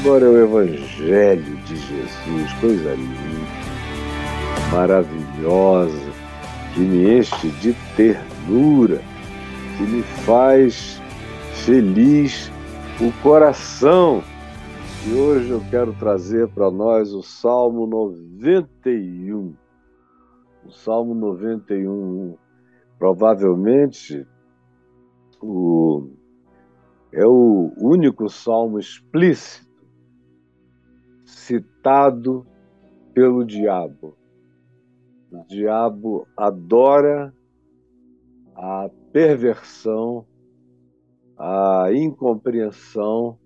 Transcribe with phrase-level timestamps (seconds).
[0.00, 3.46] Agora é o Evangelho de Jesus, coisa linda,
[4.72, 6.10] maravilhosa,
[6.72, 9.02] que me enche de ternura,
[9.76, 10.98] que me faz
[11.66, 12.50] feliz
[12.98, 14.22] o coração.
[15.06, 19.54] E hoje eu quero trazer para nós o Salmo 91.
[20.64, 22.38] O Salmo 91,
[22.98, 24.26] provavelmente,
[25.42, 26.08] o,
[27.12, 29.69] é o único salmo explícito
[31.50, 32.46] citado
[33.12, 34.16] pelo diabo.
[35.32, 37.34] O diabo adora
[38.54, 40.24] a perversão,
[41.36, 43.36] a incompreensão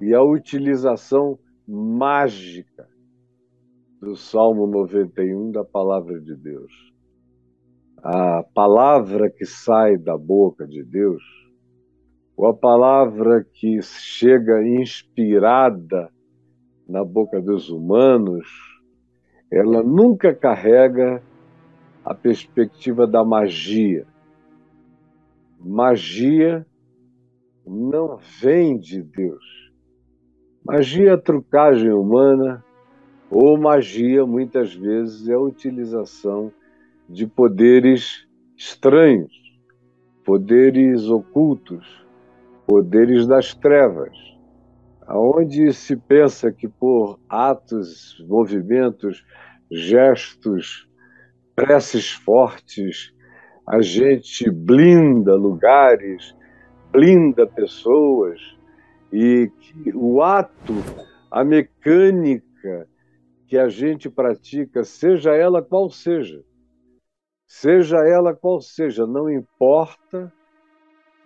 [0.00, 2.88] e a utilização mágica
[4.00, 6.72] do Salmo 91 da palavra de Deus.
[8.02, 11.22] A palavra que sai da boca de Deus,
[12.36, 16.10] ou a palavra que chega inspirada
[16.88, 18.46] na boca dos humanos,
[19.50, 21.22] ela nunca carrega
[22.04, 24.06] a perspectiva da magia.
[25.58, 26.64] Magia
[27.66, 29.72] não vem de Deus.
[30.64, 32.64] Magia é trucagem humana,
[33.28, 36.52] ou magia, muitas vezes, é a utilização
[37.08, 39.32] de poderes estranhos,
[40.24, 42.06] poderes ocultos,
[42.66, 44.35] poderes das trevas
[45.06, 49.24] aonde se pensa que por atos, movimentos,
[49.70, 50.88] gestos,
[51.54, 53.14] preces fortes,
[53.68, 56.36] a gente blinda lugares,
[56.92, 58.40] blinda pessoas,
[59.12, 60.74] e que o ato,
[61.30, 62.88] a mecânica
[63.46, 66.42] que a gente pratica, seja ela qual seja,
[67.46, 70.32] seja ela qual seja, não importa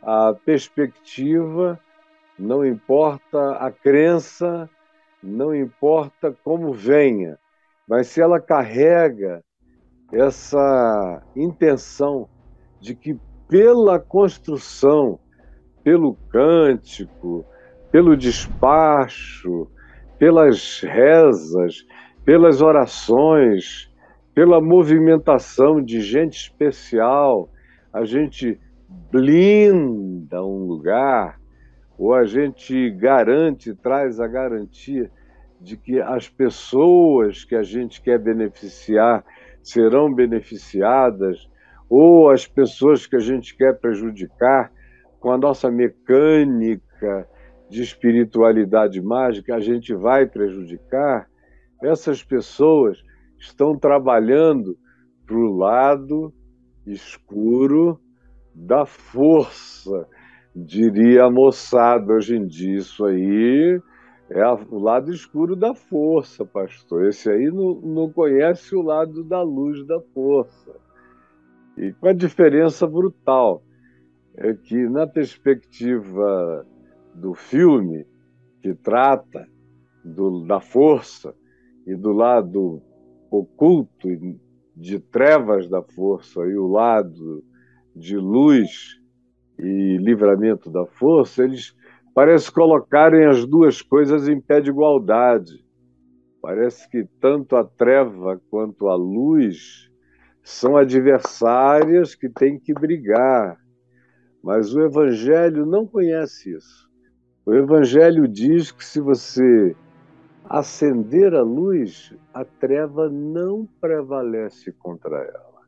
[0.03, 1.81] a perspectiva
[2.41, 4.69] não importa a crença,
[5.23, 7.39] não importa como venha,
[7.87, 9.45] mas se ela carrega
[10.11, 12.29] essa intenção
[12.81, 15.19] de que pela construção,
[15.85, 17.45] pelo cântico,
[17.93, 19.69] pelo despacho,
[20.19, 21.85] pelas rezas,
[22.25, 23.93] pelas orações,
[24.35, 27.51] pela movimentação de gente especial,
[27.93, 28.59] a gente
[29.11, 31.40] blinda um lugar,
[32.01, 35.11] ou a gente garante, traz a garantia
[35.61, 39.23] de que as pessoas que a gente quer beneficiar
[39.63, 41.47] serão beneficiadas,
[41.91, 44.73] ou as pessoas que a gente quer prejudicar
[45.19, 47.29] com a nossa mecânica
[47.69, 51.29] de espiritualidade mágica, a gente vai prejudicar,
[51.83, 53.05] essas pessoas
[53.39, 54.75] estão trabalhando
[55.27, 56.33] para o lado
[56.87, 58.01] escuro
[58.55, 60.09] da força
[60.55, 63.81] diria a moçada hoje em dia, isso aí
[64.31, 67.07] é o lado escuro da força, pastor.
[67.07, 70.75] Esse aí não, não conhece o lado da luz da força.
[71.77, 73.63] E com a diferença brutal
[74.37, 76.67] é que, na perspectiva
[77.15, 78.07] do filme,
[78.63, 79.49] que trata
[80.05, 81.35] do, da força
[81.87, 82.81] e do lado
[83.31, 84.09] oculto
[84.77, 87.43] de trevas da força e o lado
[87.95, 89.00] de luz
[89.63, 91.75] e livramento da força, eles
[92.15, 95.65] parecem colocarem as duas coisas em pé de igualdade.
[96.43, 99.91] Parece que tanto a treva quanto a luz
[100.43, 103.59] são adversárias que têm que brigar.
[104.43, 106.89] Mas o Evangelho não conhece isso.
[107.45, 109.77] O Evangelho diz que se você
[110.49, 115.61] acender a luz, a treva não prevalece contra ela.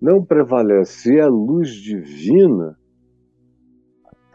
[0.00, 1.14] Não prevalece.
[1.14, 2.77] E a luz divina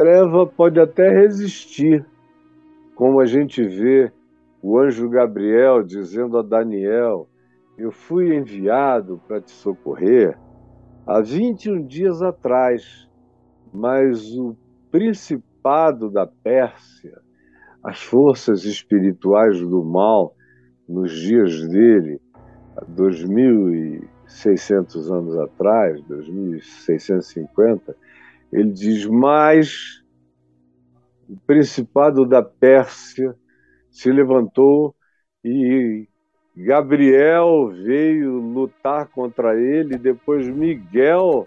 [0.03, 2.05] treva pode até resistir,
[2.93, 4.11] como a gente vê
[4.61, 7.29] o anjo Gabriel dizendo a Daniel:
[7.77, 10.37] Eu fui enviado para te socorrer
[11.07, 13.09] há 21 dias atrás,
[13.73, 14.57] mas o
[14.91, 17.21] principado da Pérsia,
[17.81, 20.35] as forças espirituais do mal,
[20.85, 22.19] nos dias dele,
[22.75, 27.95] há 2.600 anos atrás, 2.650,
[28.53, 30.03] ele diz: Mas
[31.27, 33.35] o principado da Pérsia
[33.89, 34.95] se levantou
[35.43, 36.07] e
[36.55, 41.45] Gabriel veio lutar contra ele, depois Miguel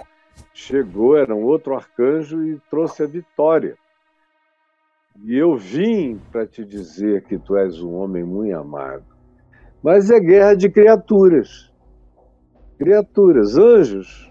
[0.53, 3.77] chegou, era um outro arcanjo, e trouxe a vitória.
[5.25, 9.05] E eu vim para te dizer que tu és um homem muito amado.
[9.83, 11.73] Mas é guerra de criaturas.
[12.77, 14.31] Criaturas, anjos,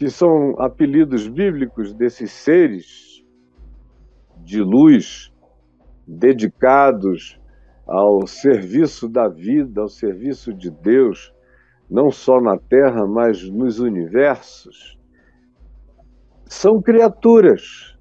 [0.00, 3.22] que são apelidos bíblicos desses seres
[4.38, 5.30] de luz,
[6.08, 7.38] dedicados
[7.86, 11.34] ao serviço da vida, ao serviço de Deus,
[11.90, 14.98] não só na Terra, mas nos universos,
[16.46, 17.94] são criaturas.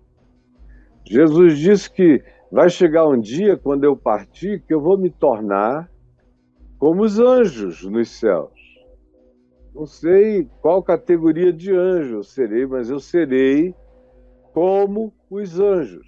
[1.05, 5.91] Jesus disse que vai chegar um dia, quando eu partir, que eu vou me tornar
[6.77, 8.68] como os anjos nos céus.
[9.73, 13.73] Não sei qual categoria de anjo eu serei, mas eu serei
[14.53, 16.05] como os anjos.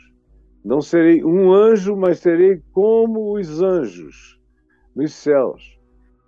[0.63, 4.39] Não serei um anjo, mas serei como os anjos
[4.95, 5.79] nos céus.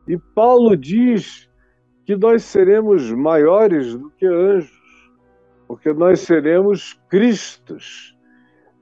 [0.08, 1.50] E Paulo diz
[2.06, 4.82] que nós seremos maiores do que anjos,
[5.68, 8.18] porque nós seremos Cristos.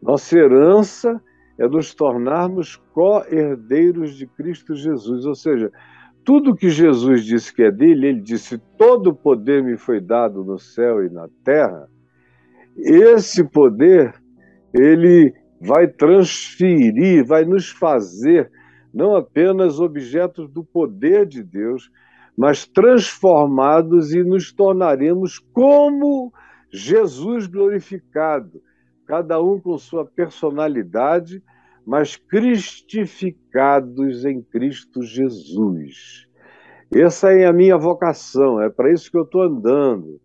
[0.02, 1.22] Nossa herança
[1.60, 5.26] é nos tornarmos co-herdeiros de Cristo Jesus.
[5.26, 5.72] Ou seja,
[6.24, 10.58] tudo que Jesus disse que é dele, ele disse: todo poder me foi dado no
[10.60, 11.88] céu e na terra.
[12.78, 14.14] Esse poder,
[14.74, 18.50] ele vai transferir, vai nos fazer
[18.94, 21.90] não apenas objetos do poder de Deus,
[22.38, 26.34] mas transformados e nos tornaremos como
[26.72, 28.62] Jesus glorificado,
[29.06, 31.44] cada um com sua personalidade,
[31.86, 36.28] mas cristificados em Cristo Jesus.
[36.94, 40.20] Essa é a minha vocação, é para isso que eu estou andando.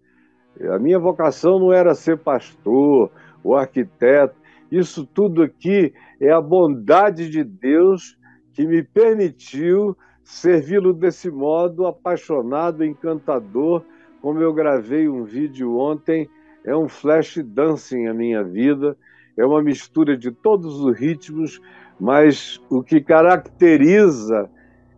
[0.70, 3.10] A minha vocação não era ser pastor
[3.44, 4.34] ou arquiteto,
[4.70, 8.18] isso tudo aqui é a bondade de Deus
[8.52, 13.84] que me permitiu servi-lo desse modo, apaixonado, encantador,
[14.20, 16.28] como eu gravei um vídeo ontem,
[16.64, 18.96] é um flash dancing a minha vida,
[19.36, 21.60] é uma mistura de todos os ritmos,
[22.00, 24.50] mas o que caracteriza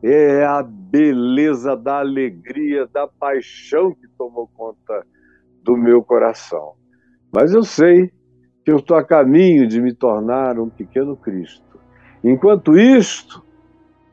[0.02, 5.04] é a beleza da alegria, da paixão que tomou conta
[5.62, 6.74] do meu coração.
[7.32, 8.10] Mas eu sei
[8.64, 11.78] que eu estou a caminho de me tornar um pequeno Cristo.
[12.22, 13.44] Enquanto isto,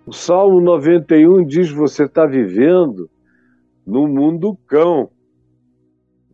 [0.06, 3.10] o Salmo 91 diz: você está vivendo
[3.86, 5.10] no mundo cão.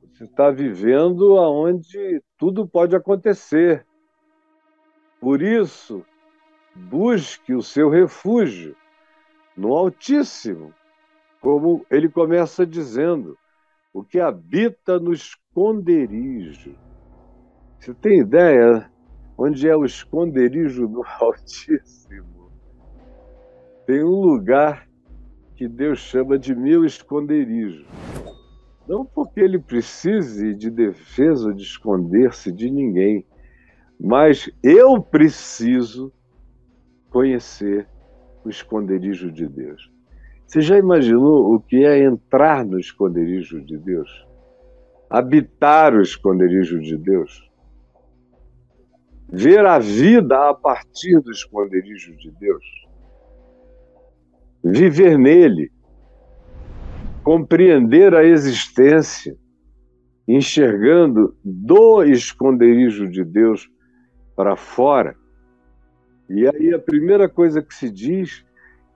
[0.01, 3.85] Você está vivendo aonde tudo pode acontecer.
[5.19, 6.03] Por isso,
[6.75, 8.75] busque o seu refúgio
[9.55, 10.73] no Altíssimo,
[11.39, 13.37] como ele começa dizendo,
[13.93, 16.75] o que habita no esconderijo.
[17.79, 18.91] Você tem ideia
[19.37, 22.49] onde é o esconderijo do Altíssimo?
[23.85, 24.87] tem um lugar
[25.55, 27.85] que Deus chama de meu esconderijo.
[28.87, 33.25] Não porque ele precise de defesa de esconder-se de ninguém,
[33.99, 36.11] mas eu preciso
[37.09, 37.87] conhecer
[38.43, 39.91] o esconderijo de Deus.
[40.47, 44.27] Você já imaginou o que é entrar no esconderijo de Deus?
[45.09, 47.49] Habitar o esconderijo de Deus?
[49.29, 52.81] Ver a vida a partir do esconderijo de Deus?
[54.63, 55.71] viver nele,
[57.23, 59.37] compreender a existência,
[60.27, 63.69] enxergando do esconderijo de Deus
[64.35, 65.15] para fora.
[66.29, 68.45] E aí a primeira coisa que se diz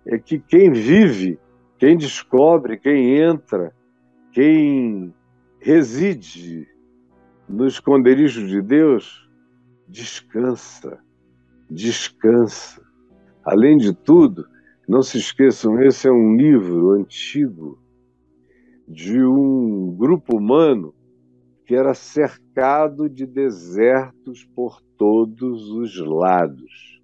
[0.07, 1.39] é que quem vive,
[1.77, 3.74] quem descobre, quem entra,
[4.31, 5.13] quem
[5.60, 6.68] reside
[7.48, 9.30] no esconderijo de Deus,
[9.88, 11.00] descansa,
[11.69, 12.81] descansa.
[13.44, 14.47] Além de tudo,
[14.88, 17.84] não se esqueçam, esse é um livro antigo
[18.87, 20.94] de um grupo humano
[21.65, 27.01] que era cercado de desertos por todos os lados.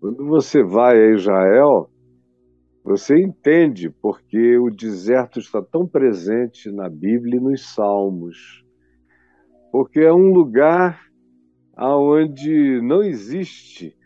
[0.00, 1.90] Quando você vai a Israel,
[2.82, 8.64] você entende porque o deserto está tão presente na Bíblia e nos Salmos.
[9.72, 11.00] Porque é um lugar
[11.76, 13.96] onde não existe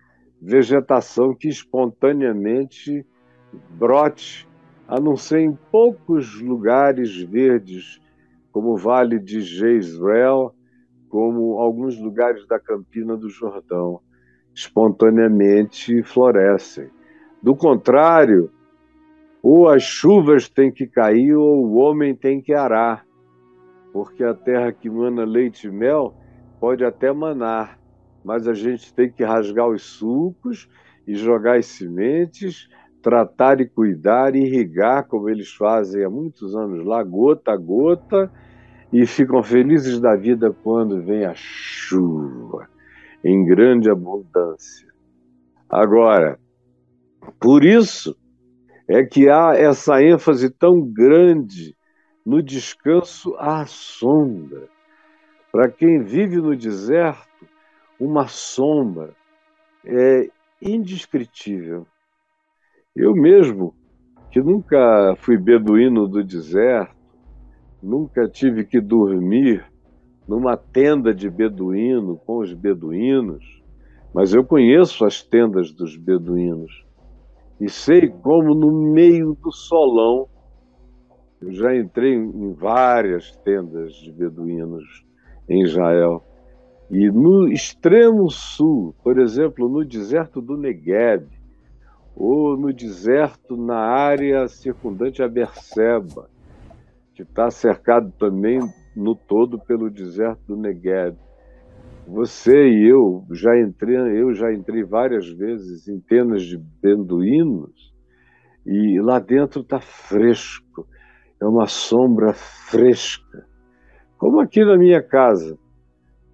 [0.40, 3.04] vegetação que espontaneamente
[3.70, 4.47] brote,
[4.88, 8.00] a não ser em poucos lugares verdes,
[8.50, 10.54] como o Vale de Jezreel,
[11.10, 14.00] como alguns lugares da Campina do Jordão,
[14.54, 16.88] espontaneamente florescem.
[17.42, 18.50] Do contrário,
[19.42, 23.06] ou as chuvas têm que cair ou o homem tem que arar,
[23.92, 26.14] porque a terra que mana leite e mel
[26.58, 27.78] pode até manar,
[28.24, 30.68] mas a gente tem que rasgar os sucos
[31.06, 32.68] e jogar as sementes,
[33.02, 38.30] tratar e cuidar, irrigar, como eles fazem há muitos anos lá, gota a gota,
[38.92, 42.68] e ficam felizes da vida quando vem a chuva,
[43.24, 44.88] em grande abundância.
[45.68, 46.38] Agora,
[47.38, 48.16] por isso
[48.88, 51.76] é que há essa ênfase tão grande
[52.24, 54.68] no descanso à sombra.
[55.52, 57.46] Para quem vive no deserto,
[58.00, 59.14] uma sombra
[59.84, 60.28] é
[60.60, 61.86] indescritível.
[62.98, 63.72] Eu mesmo,
[64.28, 66.96] que nunca fui beduíno do deserto,
[67.80, 69.64] nunca tive que dormir
[70.26, 73.62] numa tenda de beduíno com os beduínos,
[74.12, 76.84] mas eu conheço as tendas dos beduínos
[77.60, 80.26] e sei como no meio do solão
[81.40, 85.06] eu já entrei em várias tendas de beduínos
[85.48, 86.24] em Israel.
[86.90, 91.37] E no extremo sul, por exemplo, no deserto do Negev,
[92.20, 96.28] ou no deserto na área circundante a Berseba,
[97.14, 98.58] que está cercado também
[98.96, 101.16] no todo pelo deserto do Negev.
[102.08, 107.94] Você e eu já entrei, eu já entrei várias vezes em tendas de beduínos
[108.66, 110.88] e lá dentro está fresco,
[111.40, 113.46] é uma sombra fresca,
[114.18, 115.56] como aqui na minha casa.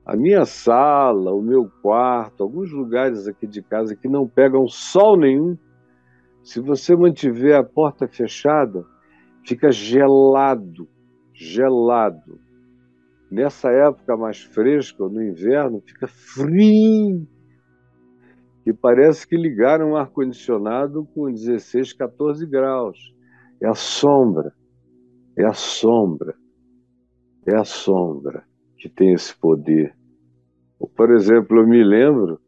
[0.06, 5.16] A minha sala, o meu quarto, alguns lugares aqui de casa que não pegam sol
[5.16, 5.56] nenhum,
[6.44, 8.84] se você mantiver a porta fechada,
[9.44, 10.88] fica gelado,
[11.32, 12.38] gelado.
[13.30, 17.26] Nessa época mais fresca, no inverno, fica frio.
[18.66, 23.12] E parece que ligaram um ar-condicionado com 16, 14 graus.
[23.60, 24.52] É a sombra.
[25.36, 26.36] É a sombra,
[27.44, 28.44] é a sombra
[28.78, 29.92] que tem esse poder.
[30.96, 32.40] Por exemplo, eu me lembro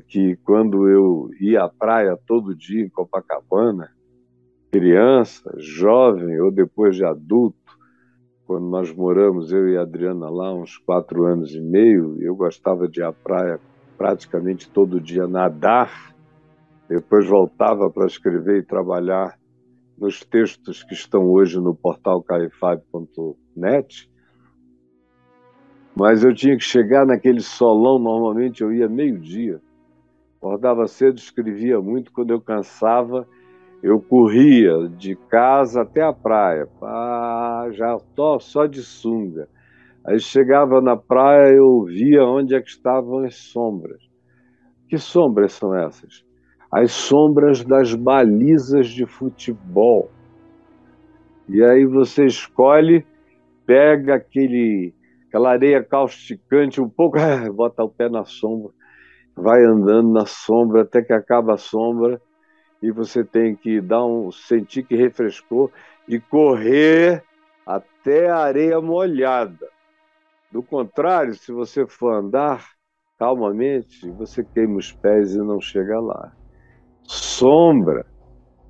[0.00, 3.90] que quando eu ia à praia todo dia em Copacabana,
[4.70, 7.56] criança, jovem ou depois de adulto,
[8.46, 12.86] quando nós moramos, eu e a Adriana lá, uns quatro anos e meio, eu gostava
[12.86, 13.58] de ir à praia
[13.96, 16.14] praticamente todo dia nadar,
[16.88, 19.38] depois voltava para escrever e trabalhar
[19.96, 24.10] nos textos que estão hoje no portal caifab.net,
[25.96, 29.60] mas eu tinha que chegar naquele solão, normalmente eu ia meio-dia.
[30.44, 33.26] Acordava cedo, escrevia muito, quando eu cansava,
[33.82, 39.48] eu corria de casa até a praia, ah, já tô só de sunga.
[40.06, 44.02] Aí chegava na praia, eu via onde é que estavam as sombras.
[44.86, 46.22] Que sombras são essas?
[46.74, 50.10] as sombras das balizas de futebol.
[51.48, 53.06] E aí você escolhe,
[53.64, 54.92] pega aquele,
[55.28, 57.16] aquela areia causticante um pouco,
[57.54, 58.72] bota o pé na sombra,
[59.36, 62.20] vai andando na sombra até que acaba a sombra
[62.82, 65.72] e você tem que dar um sentir que refrescou
[66.06, 67.24] e correr
[67.66, 69.68] até a areia molhada.
[70.52, 72.68] Do contrário, se você for andar
[73.18, 76.32] calmamente, você queima os pés e não chega lá.
[77.02, 78.06] Sombra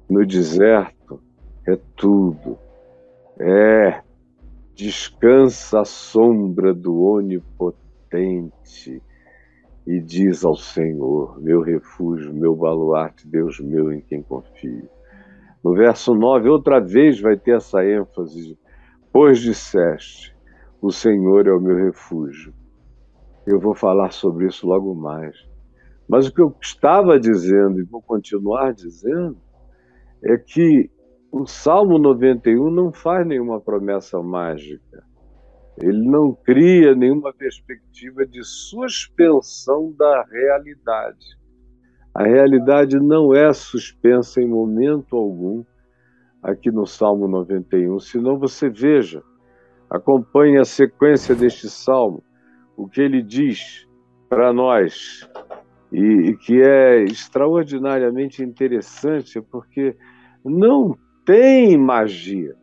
[0.09, 1.21] no deserto
[1.67, 2.59] é tudo.
[3.39, 4.01] É,
[4.75, 9.03] descansa a sombra do Onipotente
[9.87, 14.89] e diz ao Senhor, meu refúgio, meu baluarte, Deus meu em quem confio.
[15.63, 18.59] No verso 9, outra vez vai ter essa ênfase,
[19.13, 20.35] pois disseste,
[20.81, 22.53] o Senhor é o meu refúgio.
[23.47, 25.37] Eu vou falar sobre isso logo mais.
[26.09, 29.37] Mas o que eu estava dizendo e vou continuar dizendo
[30.23, 30.91] é que
[31.31, 35.04] o Salmo 91 não faz nenhuma promessa mágica.
[35.79, 41.39] Ele não cria nenhuma perspectiva de suspensão da realidade.
[42.15, 45.65] A realidade não é suspensa em momento algum
[46.41, 49.23] aqui no Salmo 91, senão você veja,
[49.91, 52.23] acompanhe a sequência deste salmo,
[52.77, 53.89] o que ele diz
[54.29, 55.29] para nós
[55.91, 59.97] e, e que é extraordinariamente interessante porque
[60.45, 62.55] não tem magia.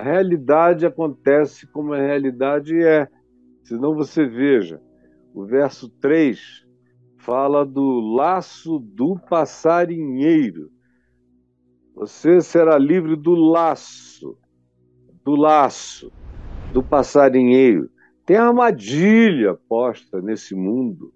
[0.00, 3.06] A realidade acontece como a realidade é.
[3.64, 4.80] Senão você veja,
[5.34, 6.40] o verso 3
[7.18, 10.70] fala do laço do passarinheiro.
[11.94, 14.38] Você será livre do laço,
[15.22, 16.10] do laço
[16.72, 17.90] do passarinheiro.
[18.24, 21.12] Tem armadilha posta nesse mundo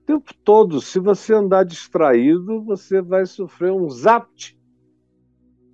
[0.00, 0.80] o tempo todo.
[0.80, 4.56] Se você andar distraído, você vai sofrer um zapt.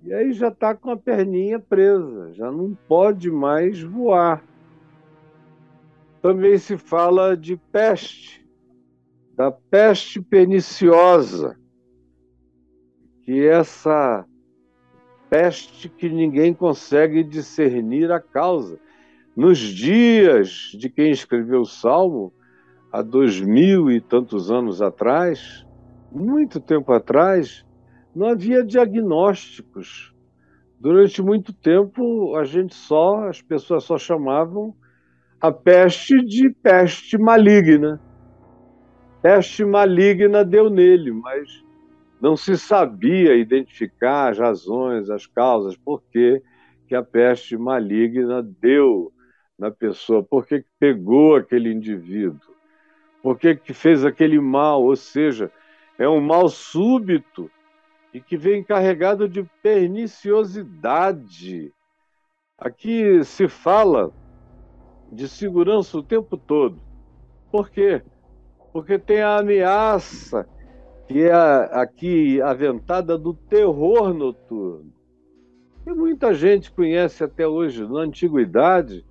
[0.03, 4.43] E aí já está com a perninha presa, já não pode mais voar.
[6.21, 8.45] Também se fala de peste,
[9.35, 11.57] da peste perniciosa,
[13.23, 14.25] que é essa
[15.29, 18.79] peste que ninguém consegue discernir a causa.
[19.35, 22.33] Nos dias de quem escreveu o Salmo,
[22.91, 25.65] há dois mil e tantos anos atrás,
[26.11, 27.65] muito tempo atrás,
[28.15, 30.13] não havia diagnósticos.
[30.79, 34.73] Durante muito tempo, a gente só, as pessoas só chamavam
[35.41, 37.99] a peste de peste maligna.
[39.21, 41.63] peste maligna deu nele, mas
[42.21, 46.41] não se sabia identificar as razões, as causas, por que,
[46.93, 49.13] a peste maligna deu
[49.57, 52.55] na pessoa, por que, pegou aquele indivíduo,
[53.21, 55.51] por que fez aquele mal, ou seja,
[55.97, 57.51] é um mal súbito
[58.13, 61.73] e que vem carregado de perniciosidade.
[62.57, 64.11] Aqui se fala
[65.11, 66.79] de segurança o tempo todo.
[67.51, 68.01] Por quê?
[68.71, 70.47] Porque tem a ameaça
[71.07, 74.93] que é aqui aventada do terror noturno.
[75.87, 77.87] E muita gente conhece até hoje.
[77.87, 79.05] Na antiguidade,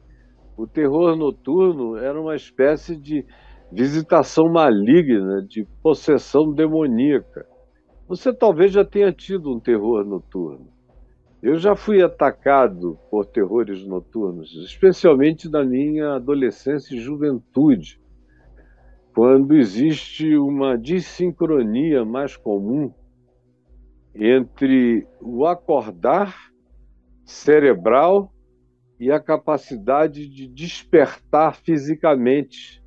[0.56, 3.24] o terror noturno era uma espécie de
[3.72, 7.46] visitação maligna, de possessão demoníaca.
[8.08, 10.72] Você talvez já tenha tido um terror noturno.
[11.42, 18.00] Eu já fui atacado por terrores noturnos, especialmente na minha adolescência e juventude
[19.14, 22.94] quando existe uma dissincronia mais comum
[24.14, 26.52] entre o acordar
[27.24, 28.32] cerebral
[28.98, 32.77] e a capacidade de despertar fisicamente.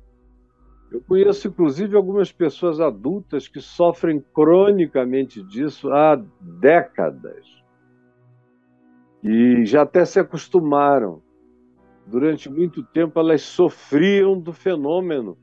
[0.92, 7.46] Eu conheço, inclusive, algumas pessoas adultas que sofrem cronicamente disso há décadas.
[9.22, 11.22] E já até se acostumaram.
[12.06, 15.38] Durante muito tempo, elas sofriam do fenômeno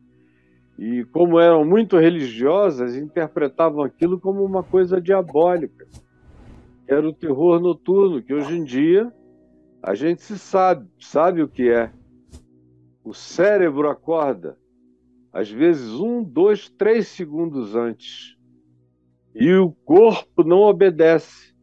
[0.77, 5.88] e, como eram muito religiosas, interpretavam aquilo como uma coisa diabólica.
[6.88, 9.12] Era o terror noturno, que hoje em dia
[9.82, 11.91] a gente se sabe, sabe o que é.
[13.03, 14.58] O cérebro acorda,
[15.31, 18.36] às vezes um, dois, três segundos antes.
[19.33, 21.53] E o corpo não obedece.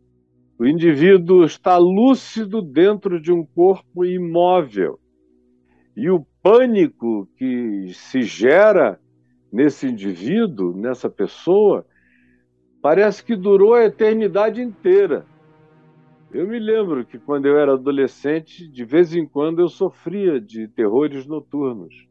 [0.59, 4.99] O indivíduo está lúcido dentro de um corpo imóvel.
[5.97, 9.01] E o pânico que se gera
[9.53, 11.87] nesse indivíduo, nessa pessoa,
[12.81, 15.27] parece que durou a eternidade inteira.
[16.33, 20.69] Eu me lembro que quando eu era adolescente, de vez em quando eu sofria de
[20.69, 22.06] terrores noturnos.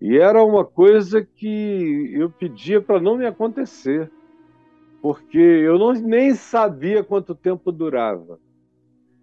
[0.00, 4.10] E era uma coisa que eu pedia para não me acontecer,
[5.02, 8.38] porque eu não, nem sabia quanto tempo durava.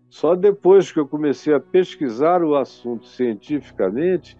[0.07, 4.37] Só depois que eu comecei a pesquisar o assunto cientificamente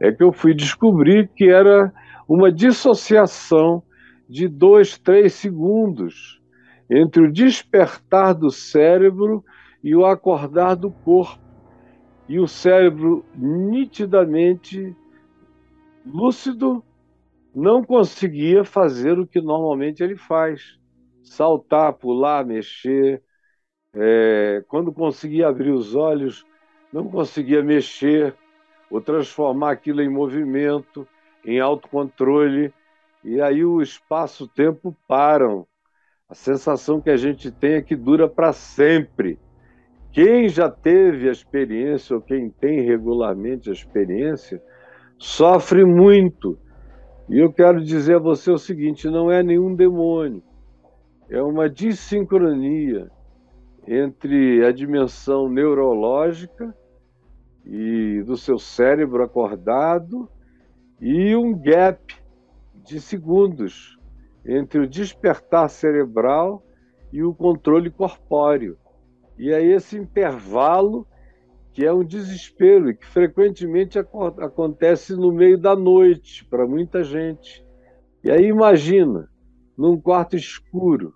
[0.00, 1.92] é que eu fui descobrir que era
[2.28, 3.82] uma dissociação
[4.28, 6.40] de dois, três segundos
[6.88, 9.44] entre o despertar do cérebro
[9.82, 11.42] e o acordar do corpo.
[12.28, 14.96] E o cérebro nitidamente
[16.04, 16.84] lúcido
[17.54, 20.78] não conseguia fazer o que normalmente ele faz:
[21.22, 23.22] saltar, pular, mexer.
[23.94, 26.46] É, quando conseguia abrir os olhos,
[26.92, 28.34] não conseguia mexer
[28.90, 31.06] ou transformar aquilo em movimento
[31.44, 32.72] em autocontrole,
[33.24, 35.66] e aí o espaço-tempo param.
[36.28, 39.38] A sensação que a gente tem é que dura para sempre.
[40.12, 44.62] Quem já teve a experiência, ou quem tem regularmente a experiência,
[45.22, 46.58] sofre muito.
[47.28, 50.42] E eu quero dizer a você o seguinte: não é nenhum demônio,
[51.30, 53.08] é uma dissincronia
[53.86, 56.76] entre a dimensão neurológica
[57.64, 60.28] e do seu cérebro acordado
[61.00, 62.16] e um gap
[62.84, 63.98] de segundos
[64.44, 66.64] entre o despertar cerebral
[67.12, 68.76] e o controle corpóreo.
[69.38, 71.06] E é esse intervalo
[71.72, 77.64] que é um desespero que frequentemente acontece no meio da noite para muita gente.
[78.22, 79.28] E aí imagina,
[79.76, 81.14] num quarto escuro,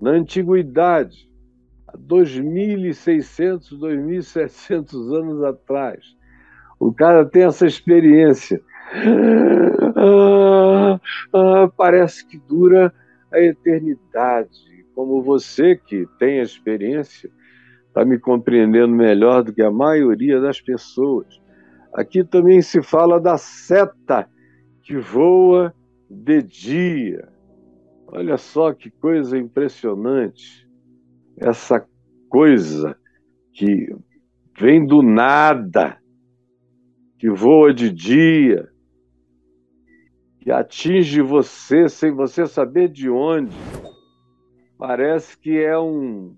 [0.00, 1.30] na antiguidade,
[1.86, 6.04] há 2.600, 2.700 anos atrás,
[6.78, 8.60] o cara tem essa experiência
[9.96, 11.00] ah,
[11.32, 12.92] ah, parece que dura
[13.32, 14.86] a eternidade.
[14.94, 17.30] Como você que tem a experiência,
[17.96, 21.40] está me compreendendo melhor do que a maioria das pessoas.
[21.94, 24.28] Aqui também se fala da seta
[24.82, 25.74] que voa
[26.10, 27.26] de dia.
[28.06, 30.68] Olha só que coisa impressionante.
[31.38, 31.86] Essa
[32.28, 32.94] coisa
[33.54, 33.88] que
[34.60, 35.96] vem do nada,
[37.18, 38.68] que voa de dia,
[40.40, 43.56] que atinge você sem você saber de onde.
[44.76, 46.36] Parece que é um,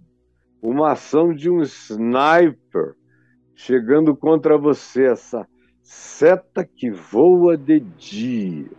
[0.63, 2.95] uma ação de um sniper
[3.55, 5.47] chegando contra você, essa
[5.83, 8.71] seta que voa de dia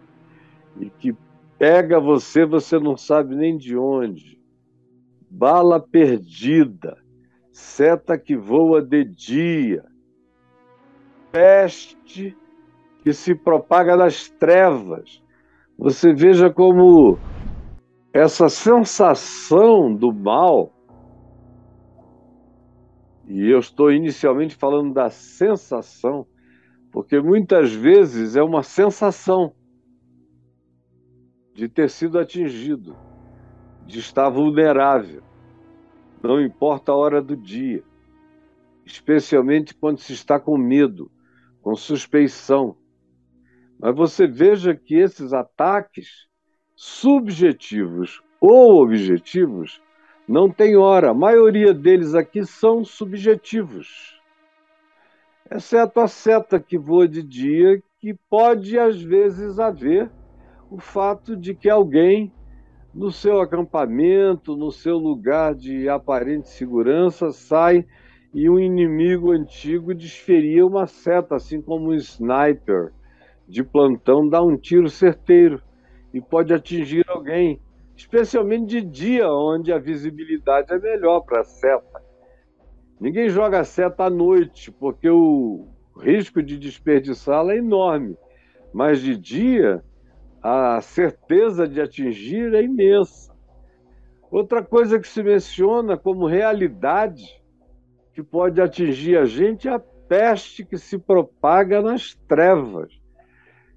[0.79, 1.15] e que
[1.57, 4.39] pega você, você não sabe nem de onde.
[5.29, 6.97] Bala perdida,
[7.51, 9.83] seta que voa de dia,
[11.31, 12.35] peste
[13.03, 15.21] que se propaga nas trevas,
[15.77, 17.17] você veja como
[18.11, 20.73] essa sensação do mal,
[23.29, 26.25] e eu estou inicialmente falando da sensação,
[26.91, 29.53] porque muitas vezes é uma sensação
[31.53, 32.97] de ter sido atingido,
[33.85, 35.21] de estar vulnerável,
[36.23, 37.83] não importa a hora do dia,
[38.83, 41.11] especialmente quando se está com medo,
[41.61, 42.75] com suspeição.
[43.79, 46.27] Mas você veja que esses ataques
[46.75, 49.79] subjetivos ou objetivos
[50.29, 51.09] não têm hora.
[51.09, 54.21] A maioria deles aqui são subjetivos.
[55.51, 60.11] Exceto a seta que voa de dia, que pode às vezes haver
[60.69, 62.31] o fato de que alguém
[62.93, 67.83] no seu acampamento, no seu lugar de aparente segurança, sai
[68.31, 72.91] e um inimigo antigo desferia uma seta, assim como um sniper
[73.47, 75.59] de plantão dá um tiro certeiro
[76.13, 77.59] e pode atingir alguém,
[77.99, 82.01] especialmente de dia, onde a visibilidade é melhor para a seta.
[82.97, 88.17] Ninguém joga seta à noite, porque o risco de desperdiçá-la é enorme,
[88.73, 89.83] mas de dia
[90.41, 93.33] a certeza de atingir é imensa.
[94.31, 97.43] Outra coisa que se menciona como realidade
[98.13, 102.93] que pode atingir a gente é a peste que se propaga nas trevas.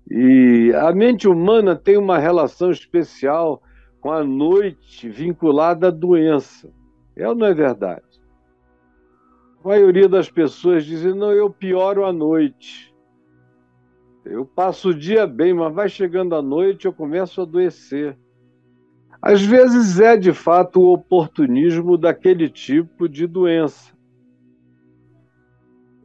[0.09, 3.61] E a mente humana tem uma relação especial
[4.03, 6.69] com a noite vinculada à doença.
[7.15, 8.03] É ou não é verdade?
[9.65, 12.93] A maioria das pessoas dizem: não, eu pioro à noite.
[14.25, 18.19] Eu passo o dia bem, mas vai chegando a noite eu começo a adoecer.
[19.21, 23.93] Às vezes é de fato o oportunismo daquele tipo de doença.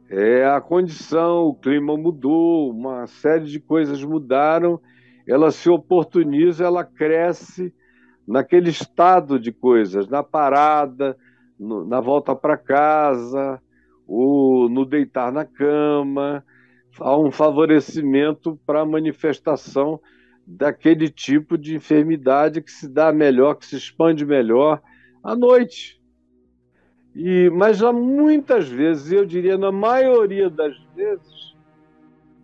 [0.08, 4.80] É a condição, o clima mudou, uma série de coisas mudaram,
[5.26, 7.74] ela se oportuniza, ela cresce
[8.28, 11.16] naquele estado de coisas, na parada,
[11.58, 13.60] no, na volta para casa,
[14.06, 16.44] o, no deitar na cama,
[17.00, 19.98] há um favorecimento para a manifestação
[20.46, 24.82] daquele tipo de enfermidade que se dá melhor, que se expande melhor
[25.24, 25.98] à noite.
[27.14, 31.56] E, mas há muitas vezes, eu diria na maioria das vezes,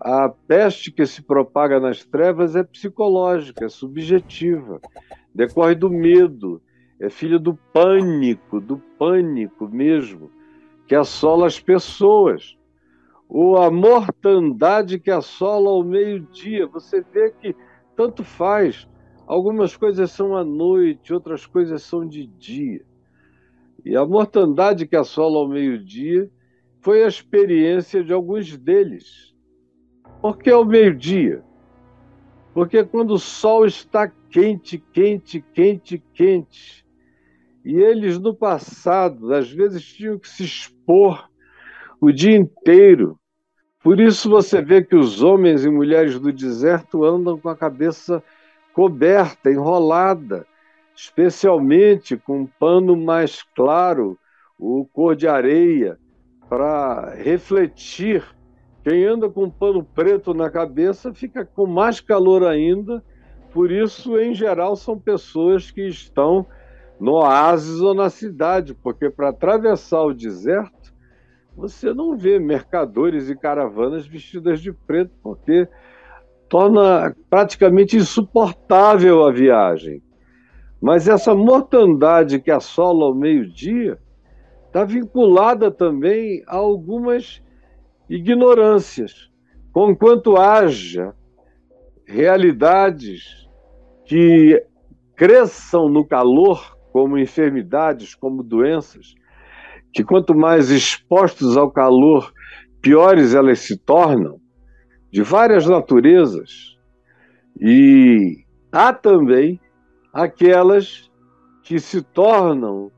[0.01, 4.81] a peste que se propaga nas trevas é psicológica, é subjetiva,
[5.35, 6.62] decorre do medo,
[7.01, 10.31] é filho do pânico, do pânico mesmo,
[10.87, 12.57] que assola as pessoas.
[13.29, 16.66] Ou a mortandade que assola ao meio-dia.
[16.68, 17.57] Você vê que
[17.97, 18.88] tanto faz.
[19.27, 22.85] Algumas coisas são à noite, outras coisas são de dia.
[23.85, 26.31] E a mortandade que assola ao meio-dia
[26.81, 29.35] foi a experiência de alguns deles.
[30.20, 31.42] Por que ao meio-dia?
[32.54, 36.86] Porque quando o sol está quente, quente, quente, quente,
[37.64, 41.28] e eles no passado, às vezes, tinham que se expor
[42.00, 43.18] o dia inteiro.
[43.82, 48.22] Por isso você vê que os homens e mulheres do deserto andam com a cabeça
[48.72, 50.46] coberta, enrolada,
[50.94, 54.18] especialmente com um pano mais claro,
[54.58, 55.98] o cor de areia,
[56.48, 58.24] para refletir.
[58.85, 63.03] Quem anda com pano preto na cabeça fica com mais calor ainda,
[63.51, 66.47] por isso, em geral, são pessoas que estão
[67.01, 70.92] no oásis ou na cidade, porque para atravessar o deserto,
[71.57, 75.66] você não vê mercadores e caravanas vestidas de preto, porque
[76.49, 80.03] torna praticamente insuportável a viagem.
[80.79, 83.99] Mas essa mortandade que assola ao meio-dia
[84.66, 87.43] está vinculada também a algumas
[88.08, 89.30] ignorâncias.
[89.72, 91.14] Conquanto haja
[92.06, 93.48] realidades
[94.04, 94.62] que
[95.16, 99.14] cresçam no calor, como enfermidades, como doenças,
[99.92, 102.32] que quanto mais expostos ao calor,
[102.80, 104.40] piores elas se tornam,
[105.10, 106.76] de várias naturezas.
[107.60, 109.60] E há também
[110.12, 111.10] aquelas
[111.62, 112.90] que se tornam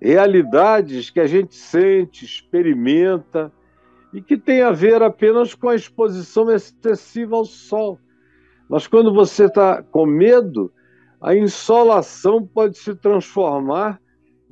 [0.00, 3.52] realidades que a gente sente, experimenta
[4.18, 8.00] e que tem a ver apenas com a exposição excessiva ao sol.
[8.68, 10.72] Mas quando você está com medo,
[11.20, 14.00] a insolação pode se transformar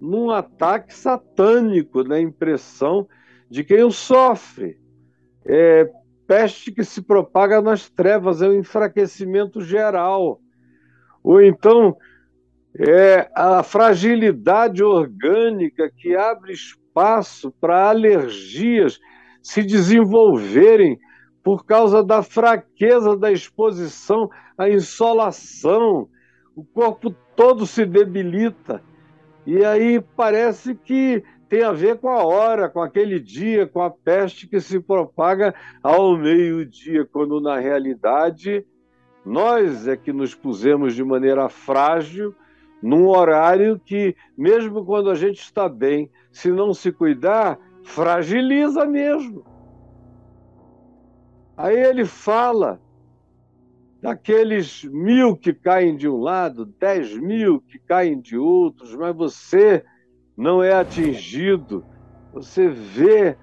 [0.01, 3.09] num ataque satânico na impressão
[3.51, 4.79] de quem o sofre.
[5.45, 5.91] É
[6.29, 10.41] peste que se propaga nas trevas, é um enfraquecimento geral.
[11.25, 11.97] Ou então
[12.79, 19.01] é a fragilidade orgânica que abre espaço para alergias
[19.47, 20.99] se desenvolverem
[21.41, 24.29] por causa da fraqueza da exposição
[24.59, 26.09] à insolação.
[26.57, 28.83] O corpo todo se debilita.
[29.47, 33.89] E aí parece que tem a ver com a hora, com aquele dia, com a
[33.89, 38.67] peste que se propaga ao meio-dia, quando na realidade
[39.25, 42.35] nós é que nos pusemos de maneira frágil
[42.83, 49.45] num horário que, mesmo quando a gente está bem, se não se cuidar, fragiliza mesmo.
[51.57, 52.81] Aí ele fala
[54.03, 59.85] daqueles mil que caem de um lado, dez mil que caem de outros, mas você
[60.37, 61.85] não é atingido.
[62.35, 63.39] Você vê,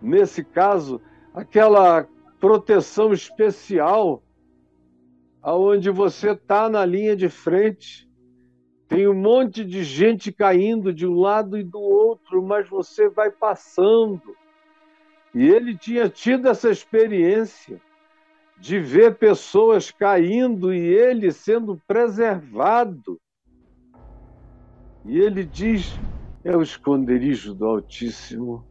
[0.00, 1.00] nesse caso,
[1.34, 2.06] aquela
[2.38, 4.22] proteção especial,
[5.42, 8.05] aonde você está na linha de frente.
[8.88, 13.30] Tem um monte de gente caindo de um lado e do outro, mas você vai
[13.30, 14.36] passando.
[15.34, 17.80] E ele tinha tido essa experiência
[18.58, 23.20] de ver pessoas caindo e ele sendo preservado.
[25.04, 25.98] E ele diz:
[26.44, 28.64] é o esconderijo do Altíssimo,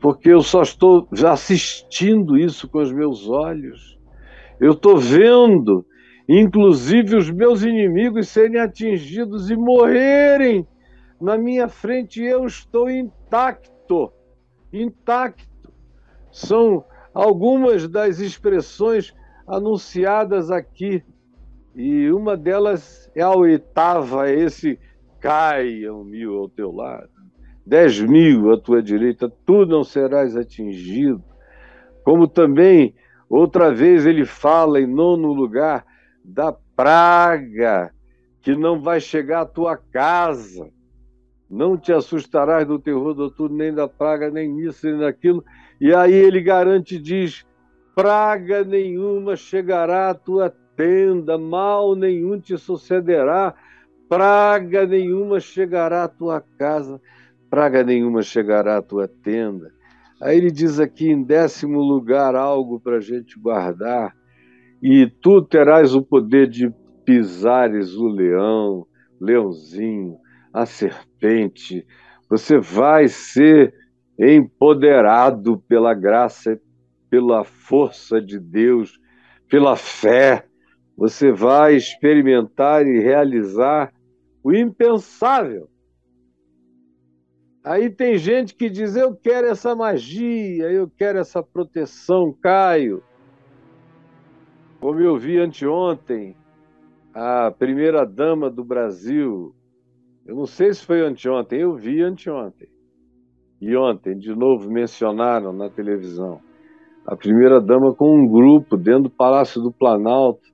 [0.00, 3.98] porque eu só estou assistindo isso com os meus olhos.
[4.60, 5.84] Eu estou vendo,
[6.28, 10.66] inclusive, os meus inimigos serem atingidos e morrerem
[11.20, 14.12] na minha frente, eu estou intacto.
[14.72, 15.72] Intacto.
[16.30, 19.12] São algumas das expressões
[19.46, 21.02] anunciadas aqui.
[21.74, 24.78] E uma delas é a oitava, é esse
[25.20, 27.10] caiam mil ao teu lado,
[27.66, 31.22] dez mil à tua direita, tu não serás atingido.
[32.04, 32.94] Como também,
[33.28, 35.84] outra vez, ele fala em nono lugar
[36.28, 37.92] da praga
[38.42, 40.68] que não vai chegar à tua casa.
[41.50, 45.42] Não te assustarás do terror do turno, nem da praga, nem isso, nem daquilo.
[45.80, 47.46] E aí ele garante, diz:
[47.94, 53.54] praga nenhuma chegará à tua tenda, mal nenhum te sucederá,
[54.08, 57.00] praga nenhuma chegará à tua casa,
[57.48, 59.72] praga nenhuma chegará à tua tenda.
[60.20, 64.14] Aí ele diz aqui em décimo lugar algo para a gente guardar,
[64.82, 66.72] e tu terás o poder de
[67.04, 68.86] pisares o leão,
[69.20, 70.18] leãozinho,
[70.52, 71.86] a serpente.
[72.28, 73.74] Você vai ser
[74.18, 76.60] empoderado pela graça,
[77.08, 79.00] pela força de Deus,
[79.48, 80.44] pela fé.
[80.96, 83.92] Você vai experimentar e realizar
[84.42, 85.68] o impensável.
[87.64, 93.02] Aí tem gente que diz: Eu quero essa magia, eu quero essa proteção, Caio.
[94.80, 96.36] Como eu vi anteontem,
[97.12, 99.52] a primeira dama do Brasil,
[100.24, 102.68] eu não sei se foi anteontem, eu vi anteontem.
[103.60, 106.40] E ontem, de novo, mencionaram na televisão.
[107.04, 110.46] A primeira dama com um grupo dentro do Palácio do Planalto,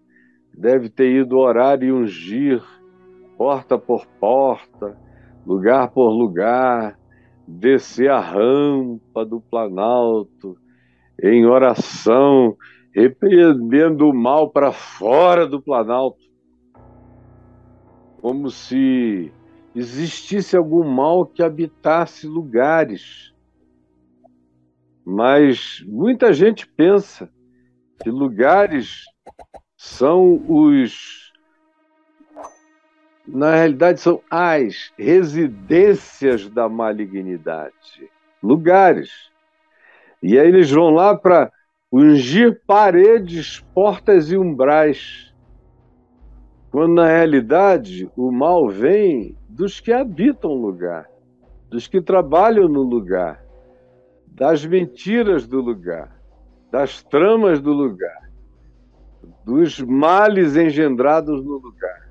[0.56, 2.62] deve ter ido orar e ungir
[3.36, 4.96] porta por porta,
[5.44, 6.98] lugar por lugar,
[7.46, 10.56] descer a rampa do Planalto
[11.22, 12.56] em oração,
[12.94, 16.22] repreendendo o mal para fora do Planalto,
[18.20, 19.32] como se
[19.74, 23.34] existisse algum mal que habitasse lugares.
[25.04, 27.28] Mas muita gente pensa
[28.02, 29.04] que lugares
[29.76, 31.24] são os
[33.26, 38.10] na realidade, são as residências da malignidade,
[38.42, 39.10] lugares.
[40.22, 41.50] E aí eles vão lá para
[41.96, 45.32] ungir paredes, portas e umbrais.
[46.70, 51.08] Quando na realidade o mal vem dos que habitam o lugar,
[51.70, 53.44] dos que trabalham no lugar,
[54.26, 56.20] das mentiras do lugar,
[56.72, 58.30] das tramas do lugar,
[59.44, 62.04] dos males engendrados no lugar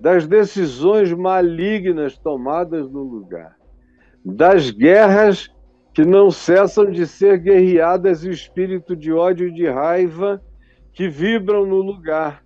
[0.00, 3.54] das decisões malignas tomadas no lugar,
[4.24, 5.54] das guerras
[5.92, 10.42] que não cessam de ser guerreadas o espírito de ódio e de raiva
[10.92, 12.44] que vibram no lugar.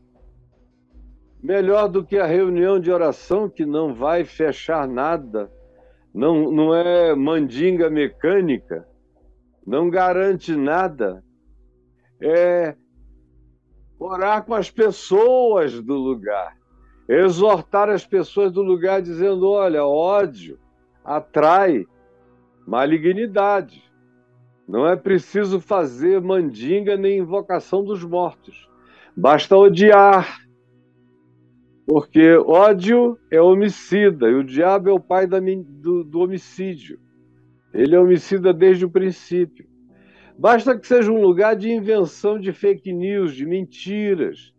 [1.42, 5.50] Melhor do que a reunião de oração que não vai fechar nada,
[6.12, 8.88] não, não é mandinga mecânica,
[9.66, 11.22] não garante nada,
[12.20, 12.74] é
[13.98, 16.56] orar com as pessoas do lugar
[17.08, 20.58] exortar as pessoas do lugar dizendo: olha, ódio
[21.04, 21.86] atrai
[22.66, 23.82] malignidade.
[24.66, 28.68] Não é preciso fazer mandinga nem invocação dos mortos.
[29.16, 30.40] Basta odiar.
[31.86, 36.98] Porque ódio é homicida e o diabo é o pai da, do, do homicídio.
[37.74, 39.66] Ele é homicida desde o princípio.
[40.38, 44.52] Basta que seja um lugar de invenção de fake news, de mentiras,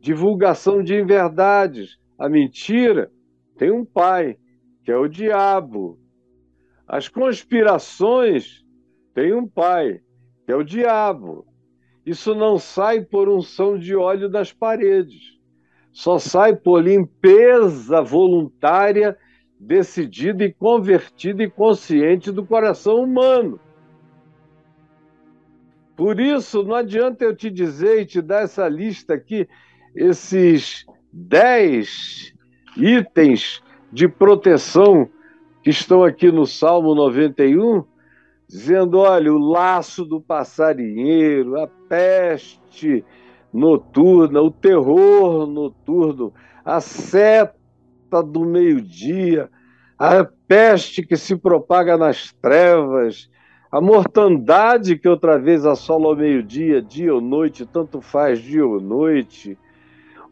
[0.00, 1.98] divulgação de inverdades.
[2.18, 3.10] A mentira
[3.56, 4.36] tem um pai,
[4.84, 5.98] que é o diabo.
[6.86, 8.64] As conspirações
[9.14, 10.00] têm um pai,
[10.44, 11.46] que é o diabo.
[12.04, 15.38] Isso não sai por unção de óleo das paredes.
[15.92, 19.16] Só sai por limpeza voluntária,
[19.58, 23.60] decidida e convertida e consciente do coração humano.
[25.94, 29.46] Por isso, não adianta eu te dizer e te dar essa lista aqui,
[29.94, 32.34] esses dez
[32.76, 35.08] itens de proteção
[35.62, 37.84] que estão aqui no Salmo 91,
[38.48, 43.04] dizendo: olha, o laço do passarinheiro, a peste
[43.52, 46.32] noturna, o terror noturno,
[46.64, 49.48] a seta do meio-dia,
[49.98, 53.30] a peste que se propaga nas trevas,
[53.70, 58.80] a mortandade que outra vez assola ao meio-dia, dia ou noite, tanto faz dia ou
[58.80, 59.56] noite,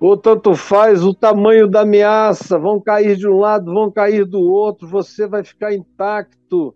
[0.01, 4.41] ou tanto faz o tamanho da ameaça, vão cair de um lado, vão cair do
[4.41, 6.75] outro, você vai ficar intacto.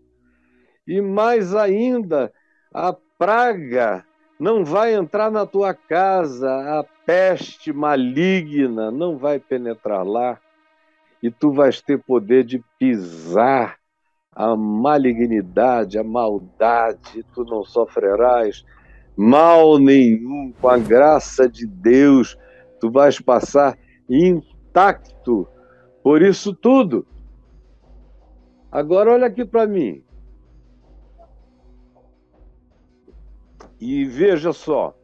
[0.87, 2.31] E mais ainda,
[2.73, 4.05] a praga
[4.39, 10.39] não vai entrar na tua casa, a peste maligna não vai penetrar lá,
[11.23, 13.79] e tu vais ter poder de pisar
[14.31, 18.63] a malignidade, a maldade, tu não sofrerás
[19.17, 22.37] mal nenhum, com a graça de Deus,
[22.85, 25.49] tu vais passar intacto
[26.03, 27.07] por isso tudo.
[28.70, 30.05] Agora olha aqui para mim.
[33.81, 34.94] E veja só,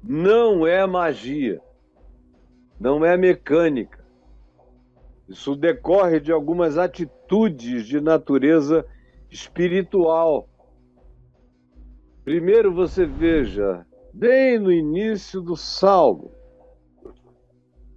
[0.00, 1.60] não é magia,
[2.78, 4.04] não é mecânica,
[5.28, 8.86] isso decorre de algumas atitudes de natureza
[9.28, 10.48] espiritual.
[12.24, 16.35] Primeiro você veja, bem no início do salmo,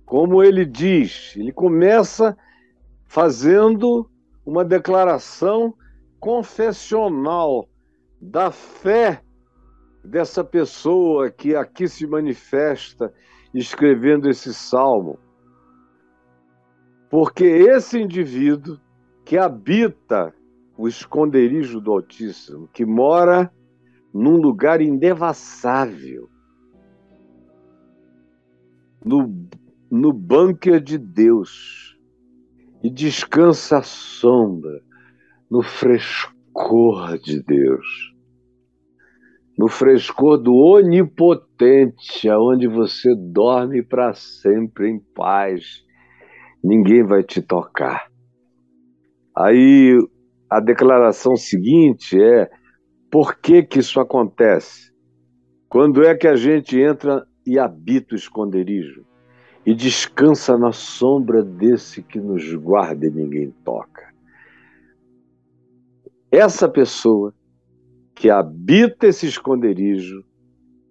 [0.10, 2.36] como ele diz, ele começa
[3.06, 4.10] fazendo
[4.44, 5.76] uma declaração
[6.20, 7.70] confessional
[8.20, 9.22] da fé
[10.04, 13.14] dessa pessoa que aqui se manifesta
[13.54, 15.20] escrevendo esse salmo.
[17.08, 18.80] Porque esse indivíduo
[19.24, 20.34] que habita
[20.76, 23.54] o esconderijo do Altíssimo, que mora
[24.12, 26.28] num lugar indevassável,
[29.06, 29.48] no,
[29.92, 31.98] no bunker de Deus,
[32.84, 34.82] e descansa à sombra,
[35.50, 37.86] no frescor de Deus,
[39.58, 45.84] no frescor do Onipotente, aonde você dorme para sempre em paz
[46.64, 48.08] ninguém vai te tocar.
[49.36, 49.98] Aí
[50.50, 52.50] a declaração seguinte é:
[53.12, 54.92] por que que isso acontece?
[55.68, 59.09] Quando é que a gente entra e habita o esconderijo
[59.70, 64.12] e descansa na sombra desse que nos guarda e ninguém toca?
[66.32, 67.32] Essa pessoa
[68.16, 70.26] que habita esse esconderijo,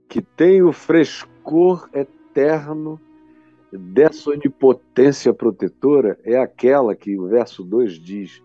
[0.09, 3.01] que tem o frescor eterno
[3.73, 8.41] dessa onipotência protetora é aquela que o verso 2 diz,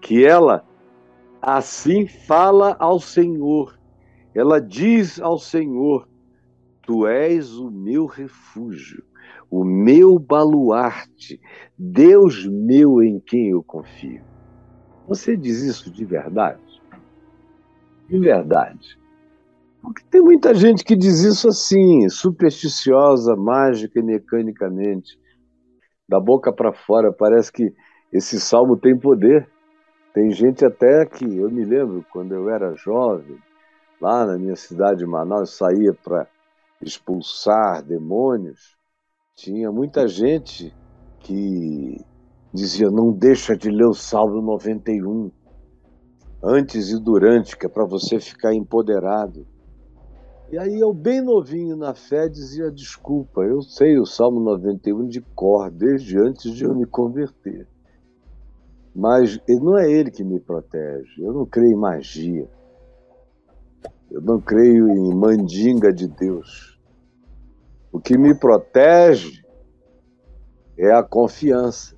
[0.00, 0.66] que ela
[1.40, 3.78] assim fala ao Senhor.
[4.34, 6.08] Ela diz ao Senhor:
[6.82, 9.04] Tu és o meu refúgio,
[9.50, 11.40] o meu baluarte,
[11.76, 14.22] Deus meu em quem eu confio.
[15.06, 16.60] Você diz isso de verdade?
[18.08, 18.98] De verdade.
[19.80, 25.18] Porque tem muita gente que diz isso assim, supersticiosa, mágica e mecanicamente.
[26.08, 27.72] Da boca para fora, parece que
[28.12, 29.48] esse salmo tem poder.
[30.12, 33.38] Tem gente até que, eu me lembro, quando eu era jovem,
[34.00, 36.26] lá na minha cidade de Manaus, saía para
[36.82, 38.77] expulsar demônios.
[39.38, 40.74] Tinha muita gente
[41.20, 42.04] que
[42.52, 45.30] dizia: não deixa de ler o Salmo 91,
[46.42, 49.46] antes e durante, que é para você ficar empoderado.
[50.50, 55.20] E aí eu, bem novinho na fé, dizia: desculpa, eu sei o Salmo 91 de
[55.20, 57.68] cor, desde antes de eu me converter.
[58.92, 61.22] Mas não é ele que me protege.
[61.22, 62.50] Eu não creio em magia.
[64.10, 66.77] Eu não creio em mandinga de Deus.
[67.92, 69.44] O que me protege
[70.76, 71.96] é a confiança.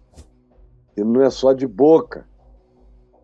[0.96, 2.28] E não é só de boca.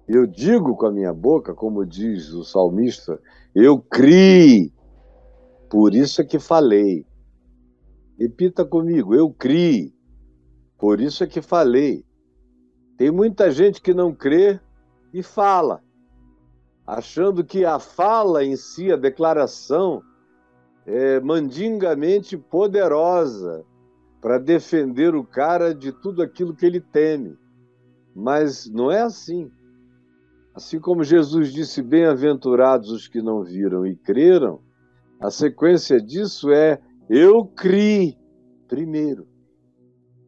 [0.09, 3.21] Eu digo com a minha boca, como diz o salmista,
[3.55, 4.73] eu criei
[5.69, 7.05] por isso é que falei.
[8.19, 9.93] Repita comigo, eu criei.
[10.79, 12.05] Por isso é que falei.
[12.97, 14.61] Tem muita gente que não crê
[15.12, 15.83] e fala.
[16.87, 20.01] achando que a fala em si, a declaração,
[20.87, 23.64] é mandingamente poderosa
[24.20, 27.37] para defender o cara de tudo aquilo que ele teme.
[28.14, 29.51] Mas não é assim.
[30.55, 34.61] Assim como Jesus disse: Bem-aventurados os que não viram e creram,
[35.20, 36.80] a sequência disso é:
[37.11, 38.16] Eu criei
[38.68, 39.26] primeiro,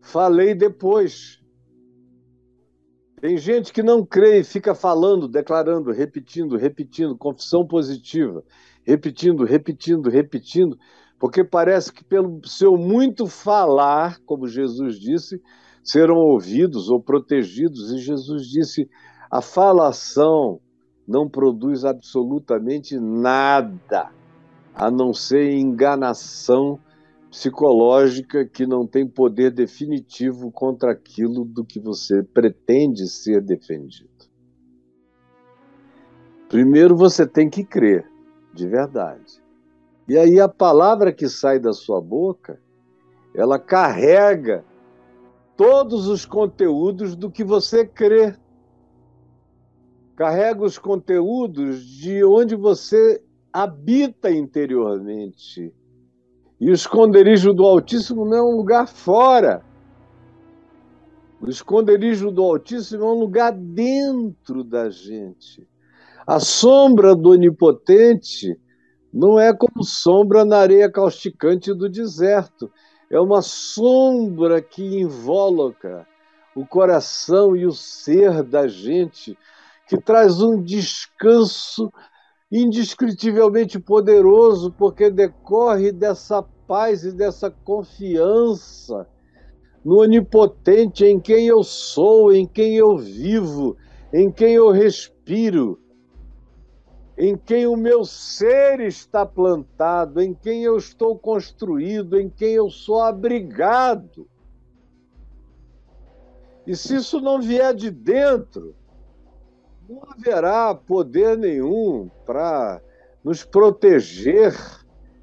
[0.02, 1.38] falei depois.
[3.20, 8.44] Tem gente que não crê e fica falando, declarando, repetindo, repetindo, confissão positiva,
[8.88, 10.78] repetindo, repetindo, repetindo,
[11.18, 15.42] porque parece que pelo seu muito falar, como Jesus disse,
[15.84, 17.92] serão ouvidos ou protegidos.
[17.92, 18.88] E Jesus disse:
[19.30, 20.58] a falação
[21.06, 24.10] não produz absolutamente nada,
[24.74, 26.80] a não ser enganação
[27.30, 34.08] psicológica que não tem poder definitivo contra aquilo do que você pretende ser defendido.
[36.48, 38.10] Primeiro você tem que crer,
[38.58, 39.42] de verdade.
[40.08, 42.60] E aí a palavra que sai da sua boca,
[43.34, 44.64] ela carrega
[45.56, 48.34] todos os conteúdos do que você crê.
[50.16, 55.72] Carrega os conteúdos de onde você habita interiormente.
[56.60, 59.64] E o esconderijo do Altíssimo não é um lugar fora.
[61.40, 65.68] O esconderijo do Altíssimo é um lugar dentro da gente.
[66.28, 68.54] A sombra do Onipotente
[69.10, 72.70] não é como sombra na areia causticante do deserto.
[73.10, 76.06] É uma sombra que invólucra
[76.54, 79.38] o coração e o ser da gente,
[79.88, 81.90] que traz um descanso
[82.52, 89.08] indescritivelmente poderoso, porque decorre dessa paz e dessa confiança
[89.82, 93.78] no onipotente em quem eu sou, em quem eu vivo,
[94.12, 95.80] em quem eu respiro,
[97.18, 102.70] em quem o meu ser está plantado, em quem eu estou construído, em quem eu
[102.70, 104.28] sou abrigado.
[106.64, 108.72] E se isso não vier de dentro,
[109.88, 112.80] não haverá poder nenhum para
[113.24, 114.54] nos proteger,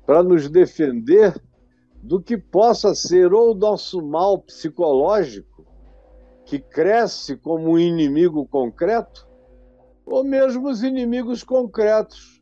[0.05, 1.41] para nos defender
[2.03, 5.65] do que possa ser ou nosso mal psicológico,
[6.43, 9.25] que cresce como um inimigo concreto,
[10.05, 12.41] ou mesmo os inimigos concretos,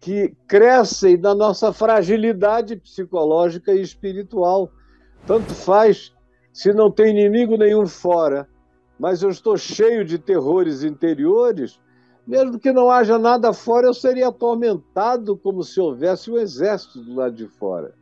[0.00, 4.70] que crescem da nossa fragilidade psicológica e espiritual.
[5.26, 6.12] Tanto faz
[6.52, 8.48] se não tem inimigo nenhum fora
[8.98, 11.80] mas eu estou cheio de terrores interiores,
[12.26, 17.14] mesmo que não haja nada fora, eu seria atormentado como se houvesse um exército do
[17.14, 17.94] lado de fora.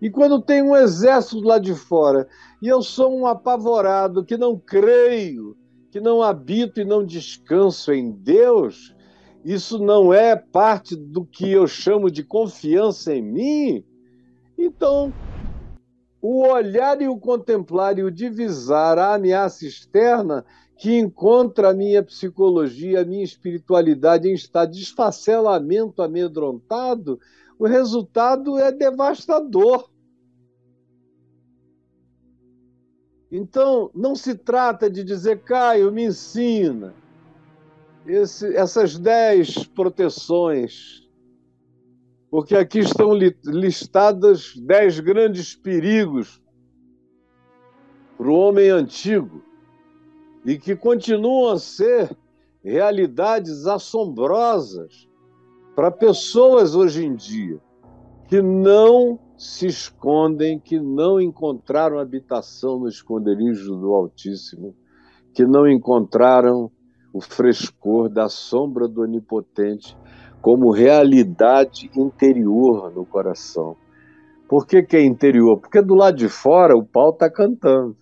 [0.00, 2.28] E quando tem um exército do lado de fora,
[2.60, 5.56] e eu sou um apavorado que não creio,
[5.94, 8.92] que não habito e não descanso em Deus,
[9.44, 13.84] isso não é parte do que eu chamo de confiança em mim,
[14.58, 15.14] então
[16.20, 20.44] o olhar e o contemplar e o divisar a ameaça externa
[20.76, 27.20] que encontra a minha psicologia, a minha espiritualidade em estado de desfacelamento amedrontado,
[27.56, 29.88] o resultado é devastador.
[33.36, 36.94] Então, não se trata de dizer, Caio, me ensina.
[38.06, 41.04] Esse, essas dez proteções
[42.34, 46.42] porque aqui estão listadas dez grandes perigos
[48.18, 49.40] para o homem antigo
[50.44, 52.10] e que continuam a ser
[52.60, 55.08] realidades assombrosas
[55.76, 57.60] para pessoas hoje em dia
[58.26, 64.74] que não se escondem, que não encontraram habitação no esconderijo do Altíssimo,
[65.34, 66.70] que não encontraram
[67.12, 69.94] o frescor da sombra do Onipotente
[70.40, 73.76] como realidade interior no coração.
[74.48, 75.60] Por que, que é interior?
[75.60, 77.94] Porque do lado de fora o pau está cantando.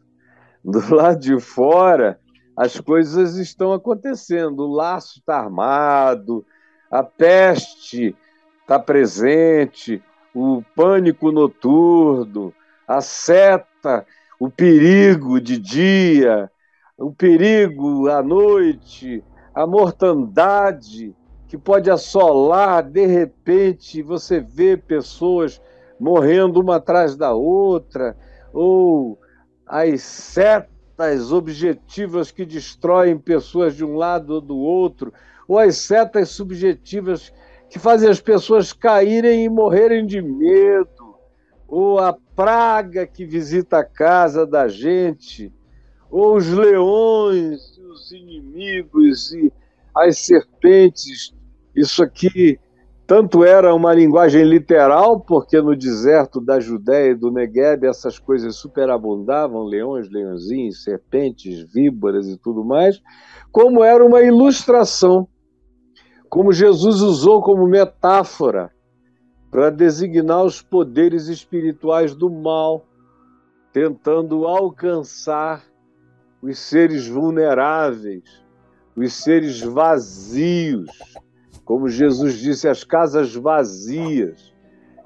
[0.64, 2.20] Do lado de fora
[2.57, 4.61] as coisas estão acontecendo.
[4.61, 6.47] O laço está armado,
[6.88, 8.14] a peste
[8.61, 10.01] está presente,
[10.35, 12.53] o pânico noturno,
[12.87, 14.07] a seta,
[14.41, 16.51] o perigo de dia,
[16.97, 19.22] o perigo à noite,
[19.55, 21.14] a mortandade
[21.49, 25.61] que pode assolar de repente, você vê pessoas
[26.01, 28.16] morrendo uma atrás da outra,
[28.53, 29.18] ou
[29.66, 35.12] as setas objetivas que destroem pessoas de um lado ou do outro,
[35.47, 37.33] ou as setas subjetivas
[37.73, 41.14] que fazem as pessoas caírem e morrerem de medo,
[41.66, 45.51] ou a praga que visita a casa da gente,
[46.11, 49.51] ou os leões, os inimigos e
[49.97, 51.35] as serpentes.
[51.75, 52.61] Isso aqui
[53.07, 58.57] tanto era uma linguagem literal, porque no deserto da Judéia e do Negueb essas coisas
[58.57, 63.01] superabundavam, leões, leãozinhos, serpentes, víboras e tudo mais,
[63.51, 65.27] como era uma ilustração,
[66.33, 68.72] como Jesus usou como metáfora
[69.51, 72.87] para designar os poderes espirituais do mal,
[73.70, 75.62] tentando alcançar
[76.41, 78.43] os seres vulneráveis,
[78.97, 80.89] os seres vazios,
[81.66, 84.55] como Jesus disse, as casas vazias,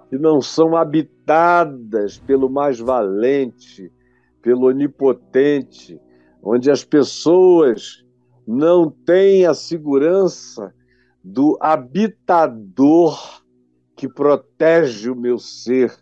[0.09, 3.93] que não são habitadas pelo mais valente,
[4.41, 6.01] pelo onipotente,
[6.41, 8.07] onde as pessoas
[8.47, 10.73] não têm a segurança
[11.29, 13.43] do habitador
[13.97, 15.93] que protege o meu ser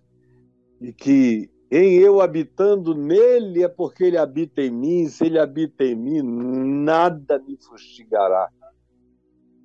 [0.78, 5.82] e que em eu habitando nele é porque ele habita em mim, se ele habita
[5.82, 8.50] em mim, nada me fustigará.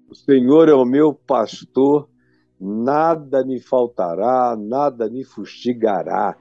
[0.10, 2.10] O Senhor é o meu pastor,
[2.58, 6.38] nada me faltará, nada me fustigará.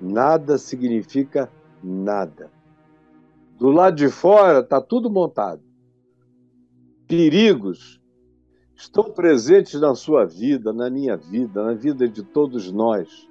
[0.00, 1.50] Nada significa
[1.82, 2.50] nada.
[3.58, 5.60] Do lado de fora está tudo montado.
[7.06, 7.99] Perigos
[8.80, 13.28] estão presentes na sua vida, na minha vida, na vida de todos nós.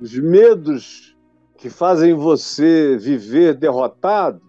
[0.00, 1.16] Os medos
[1.56, 4.40] que fazem você viver derrotado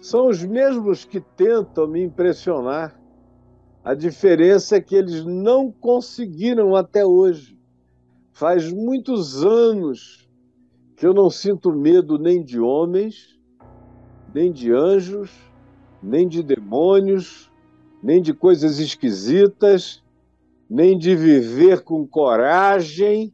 [0.00, 2.98] são os mesmos que tentam me impressionar.
[3.84, 7.58] A diferença é que eles não conseguiram até hoje.
[8.32, 10.26] Faz muitos anos
[10.96, 13.38] que eu não sinto medo nem de homens,
[14.34, 15.30] nem de anjos,
[16.02, 17.49] nem de demônios,
[18.02, 20.02] nem de coisas esquisitas,
[20.68, 23.32] nem de viver com coragem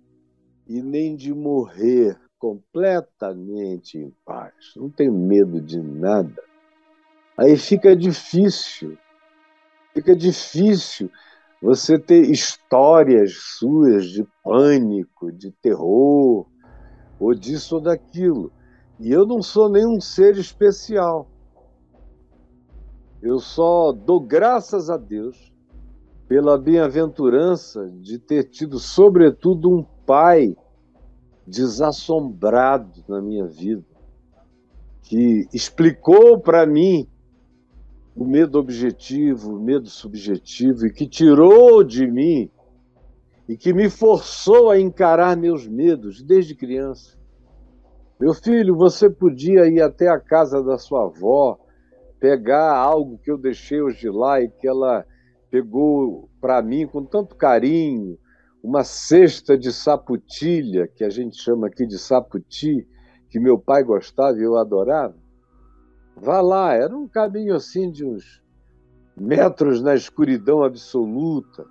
[0.66, 4.54] e nem de morrer completamente em paz.
[4.76, 6.42] Não tenho medo de nada.
[7.36, 8.96] Aí fica difícil
[9.96, 11.10] fica difícil
[11.62, 16.46] você ter histórias suas de pânico, de terror,
[17.18, 18.52] ou disso ou daquilo.
[19.00, 21.26] E eu não sou nenhum ser especial.
[23.22, 25.52] Eu só dou graças a Deus
[26.28, 30.56] pela bem-aventurança de ter tido, sobretudo, um pai
[31.46, 33.84] desassombrado na minha vida,
[35.02, 37.08] que explicou para mim
[38.14, 42.50] o medo objetivo, o medo subjetivo, e que tirou de mim
[43.48, 47.16] e que me forçou a encarar meus medos desde criança.
[48.18, 51.58] Meu filho, você podia ir até a casa da sua avó,
[52.20, 55.04] pegar algo que eu deixei hoje lá e que ela
[55.50, 58.18] pegou para mim com tanto carinho,
[58.62, 62.86] uma cesta de saputilha, que a gente chama aqui de saputi,
[63.30, 65.14] que meu pai gostava e eu adorava.
[66.16, 68.42] Vá lá, era um caminho assim de uns
[69.16, 71.64] metros na escuridão absoluta.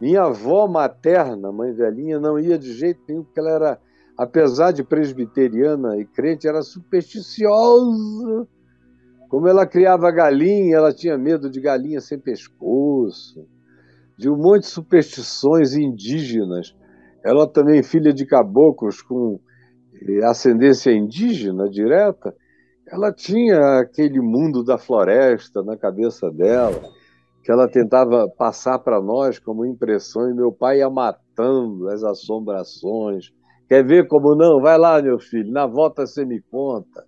[0.00, 3.80] Minha avó materna, mãe velhinha, não ia de jeito nenhum, porque ela era,
[4.16, 8.46] apesar de presbiteriana e crente, era supersticiosa.
[9.28, 13.46] Como ela criava galinha, ela tinha medo de galinha sem pescoço,
[14.16, 16.74] de um monte de superstições indígenas.
[17.24, 19.38] Ela também filha de caboclos com
[19.94, 22.34] eh, ascendência indígena direta
[22.90, 26.80] ela tinha aquele mundo da floresta na cabeça dela,
[27.44, 33.30] que ela tentava passar para nós como impressão, e meu pai ia matando as assombrações.
[33.68, 34.60] Quer ver como não?
[34.60, 37.04] Vai lá, meu filho, na volta você me conta.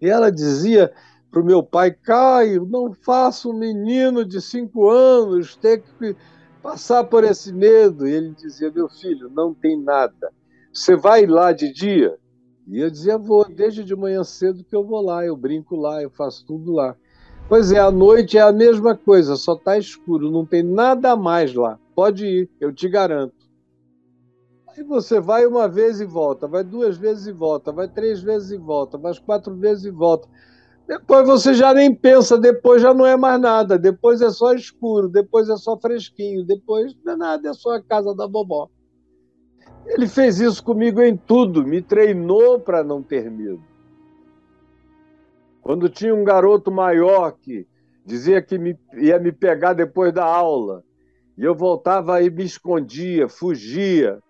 [0.00, 0.92] E ela dizia
[1.36, 6.16] para o meu pai: Caio, não faça um menino de cinco anos ter que
[6.62, 8.08] passar por esse medo.
[8.08, 10.32] E ele dizia: Meu filho, não tem nada.
[10.72, 12.16] Você vai lá de dia,
[12.66, 16.02] e eu dizia, vou, desde de manhã cedo que eu vou lá, eu brinco lá,
[16.02, 16.94] eu faço tudo lá.
[17.48, 21.54] Pois é, à noite é a mesma coisa, só está escuro, não tem nada mais
[21.54, 21.78] lá.
[21.94, 23.34] Pode ir, eu te garanto.
[24.68, 28.50] Aí você vai uma vez e volta, vai duas vezes e volta, vai três vezes
[28.50, 30.28] e volta, vai quatro vezes e volta.
[30.86, 35.08] Depois você já nem pensa, depois já não é mais nada, depois é só escuro,
[35.08, 38.68] depois é só fresquinho, depois não é nada, é só a casa da vovó.
[39.84, 43.62] Ele fez isso comigo em tudo, me treinou para não ter medo.
[45.60, 47.66] Quando tinha um garoto maior que
[48.04, 50.84] dizia que me, ia me pegar depois da aula,
[51.36, 54.20] e eu voltava e me escondia, fugia.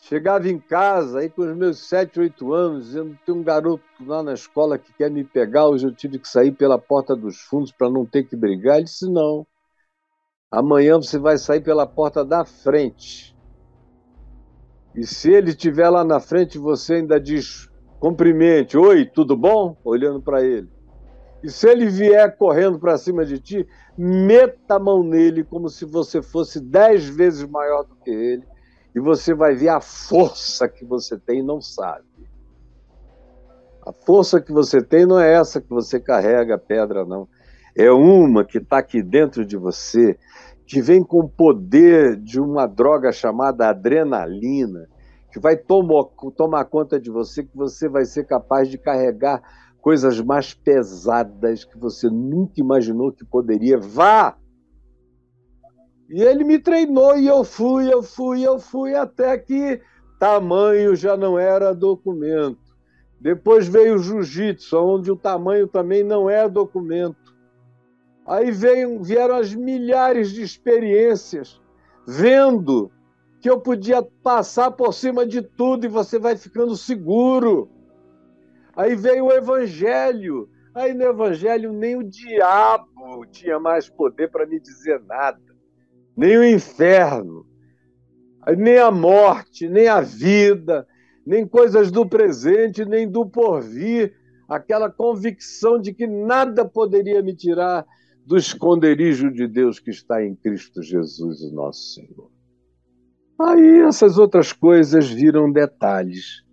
[0.00, 4.22] Chegava em casa, aí com os meus sete, oito anos, dizendo: tem um garoto lá
[4.22, 7.70] na escola que quer me pegar, hoje eu tive que sair pela porta dos fundos
[7.70, 8.76] para não ter que brigar.
[8.76, 9.46] Ele disse: não.
[10.50, 13.36] Amanhã você vai sair pela porta da frente.
[14.96, 17.70] E se ele estiver lá na frente, você ainda diz
[18.00, 19.76] cumprimente, oi, tudo bom?
[19.84, 20.68] Olhando para ele.
[21.44, 25.84] E se ele vier correndo para cima de ti, meta a mão nele como se
[25.84, 28.44] você fosse dez vezes maior do que ele,
[28.94, 32.04] e você vai ver a força que você tem e não sabe.
[33.86, 37.28] A força que você tem não é essa que você carrega a pedra, não.
[37.74, 40.18] É uma que está aqui dentro de você,
[40.66, 44.88] que vem com o poder de uma droga chamada adrenalina,
[45.32, 46.04] que vai tomar,
[46.36, 49.42] tomar conta de você, que você vai ser capaz de carregar
[49.80, 53.78] coisas mais pesadas que você nunca imaginou que poderia.
[53.78, 54.36] Vá!
[56.10, 59.80] E ele me treinou e eu fui, eu fui, eu fui, até que
[60.18, 62.58] tamanho já não era documento.
[63.20, 67.34] Depois veio o jiu-jitsu, onde o tamanho também não é documento.
[68.26, 71.60] Aí veio, vieram as milhares de experiências,
[72.06, 72.90] vendo
[73.40, 77.70] que eu podia passar por cima de tudo e você vai ficando seguro.
[78.74, 80.48] Aí veio o evangelho.
[80.74, 85.40] Aí no evangelho nem o diabo tinha mais poder para me dizer nada,
[86.16, 87.46] nem o inferno,
[88.56, 90.86] nem a morte, nem a vida,
[91.26, 94.14] nem coisas do presente, nem do porvir,
[94.48, 97.86] aquela convicção de que nada poderia me tirar
[98.26, 102.30] do esconderijo de Deus que está em Cristo Jesus, o nosso Senhor.
[103.40, 106.44] Aí essas outras coisas viram detalhes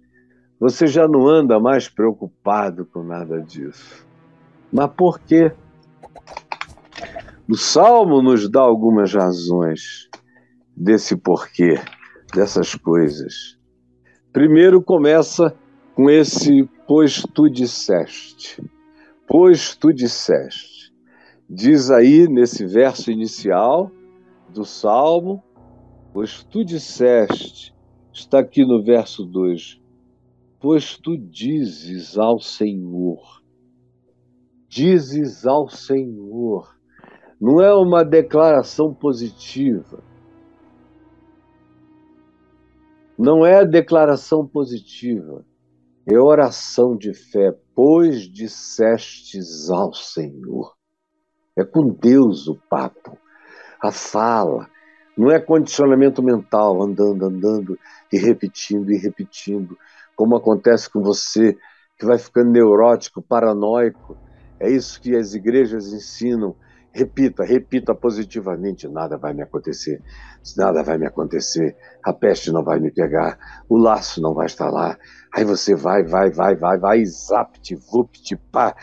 [0.59, 4.05] você já não anda mais preocupado com nada disso.
[4.71, 5.51] Mas por quê?
[7.49, 10.09] O Salmo nos dá algumas razões
[10.75, 11.79] desse porquê,
[12.33, 13.57] dessas coisas.
[14.33, 15.55] Primeiro começa
[15.95, 18.61] com esse pois tu disseste.
[19.25, 20.93] Pois tu disseste.
[21.49, 23.91] Diz aí nesse verso inicial
[24.49, 25.41] do Salmo,
[26.13, 27.73] pois tu disseste,
[28.11, 29.79] está aqui no verso 2,
[30.59, 33.43] Pois tu dizes ao Senhor,
[34.67, 36.76] dizes ao Senhor,
[37.39, 40.03] não é uma declaração positiva.
[43.17, 45.43] Não é declaração positiva,
[46.05, 50.75] é oração de fé, pois dissestes ao Senhor.
[51.55, 53.17] É com Deus o papo,
[53.81, 54.69] a fala,
[55.17, 57.79] não é condicionamento mental, andando, andando
[58.13, 59.75] e repetindo e repetindo
[60.15, 61.57] como acontece com você,
[61.97, 64.17] que vai ficando neurótico, paranoico.
[64.59, 66.55] É isso que as igrejas ensinam.
[66.97, 70.01] Repita, repita positivamente: nada vai me acontecer,
[70.57, 73.37] nada vai me acontecer, a peste não vai me pegar,
[73.69, 74.97] o laço não vai estar lá.
[75.31, 78.75] Aí você vai, vai, vai, vai, vai, zapt, vupt, pá.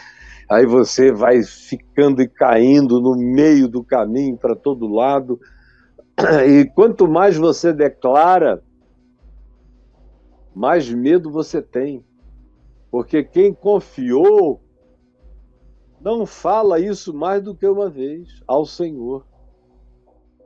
[0.49, 5.41] Aí você vai ficando e caindo no meio do caminho para todo lado.
[6.47, 8.63] E quanto mais você declara,
[10.55, 12.05] mais medo você tem.
[12.93, 14.64] Porque quem confiou
[16.05, 19.27] não fala isso mais do que uma vez ao Senhor.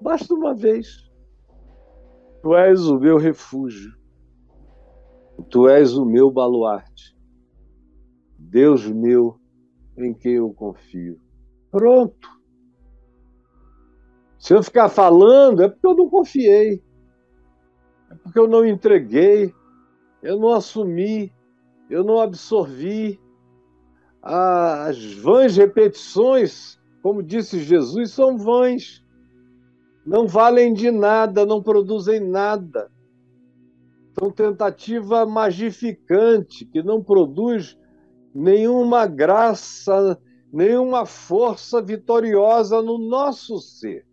[0.01, 1.11] Basta uma vez.
[2.43, 3.93] Tu és o meu refúgio.
[5.51, 7.17] Tu és o meu baluarte.
[8.39, 9.39] Deus meu
[9.97, 11.21] em quem eu confio.
[11.71, 12.29] Pronto.
[14.39, 16.83] Se eu ficar falando, é porque eu não confiei.
[18.11, 19.53] É porque eu não entreguei
[20.23, 21.33] eu não assumi,
[21.89, 23.21] eu não absorvi.
[24.23, 29.05] As vãs repetições, como disse Jesus, são vãs.
[30.05, 32.91] Não valem de nada, não produzem nada.
[34.19, 37.79] São tentativa magificante que não produz
[38.35, 40.19] nenhuma graça,
[40.53, 44.07] nenhuma força vitoriosa no nosso ser.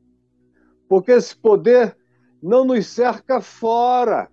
[0.88, 1.98] Porque esse poder
[2.42, 4.30] não nos cerca fora.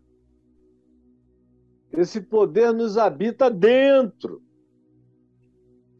[1.93, 4.43] Esse poder nos habita dentro.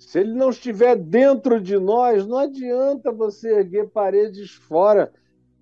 [0.07, 5.13] Se ele não estiver dentro de nós, não adianta você erguer paredes fora.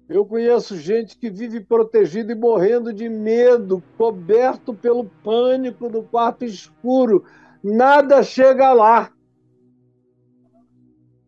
[0.09, 6.45] Eu conheço gente que vive protegido e morrendo de medo, coberto pelo pânico do quarto
[6.45, 7.24] escuro.
[7.62, 9.12] Nada chega lá.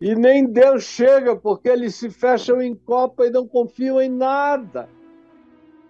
[0.00, 4.88] E nem Deus chega, porque eles se fecham em copa e não confiam em nada.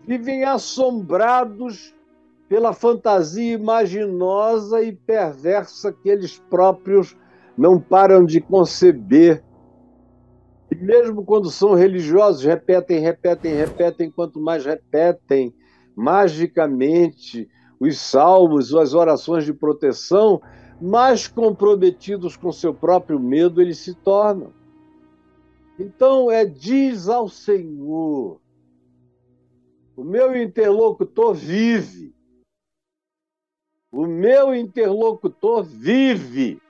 [0.07, 1.95] Vivem assombrados
[2.53, 7.16] pela fantasia imaginosa e perversa que eles próprios
[7.57, 9.42] não param de conceber.
[10.70, 15.55] E mesmo quando são religiosos, repetem, repetem, repetem, quanto mais repetem,
[15.96, 17.48] magicamente,
[17.80, 20.38] os salmos ou as orações de proteção,
[20.78, 24.53] mais comprometidos com seu próprio medo eles se tornam.
[25.78, 28.38] Então é diz ao Senhor:
[29.96, 32.12] o meu interlocutor vive,
[33.93, 36.61] o meu interlocutor vive.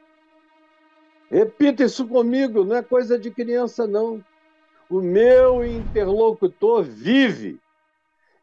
[1.31, 4.23] Repita isso comigo, não é coisa de criança, não.
[4.91, 7.59] O meu interlocutor vive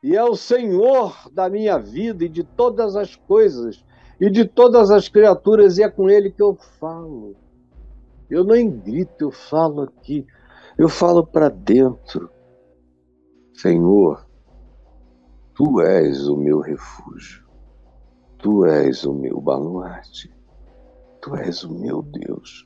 [0.01, 3.83] e é o Senhor da minha vida e de todas as coisas
[4.19, 7.35] e de todas as criaturas, e é com Ele que eu falo.
[8.29, 10.25] Eu não grito, eu falo aqui,
[10.77, 12.29] eu falo para dentro.
[13.53, 14.25] Senhor,
[15.59, 17.45] Tu és o meu refúgio,
[18.41, 20.33] Tu és o meu baluarte,
[21.21, 22.65] Tu és o meu Deus,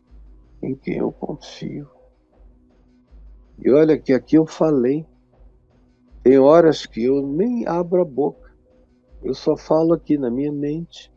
[0.62, 1.90] em quem eu confio.
[3.58, 5.04] E olha que aqui eu falei,
[6.22, 8.56] tem horas que eu nem abro a boca,
[9.24, 11.12] eu só falo aqui na minha mente.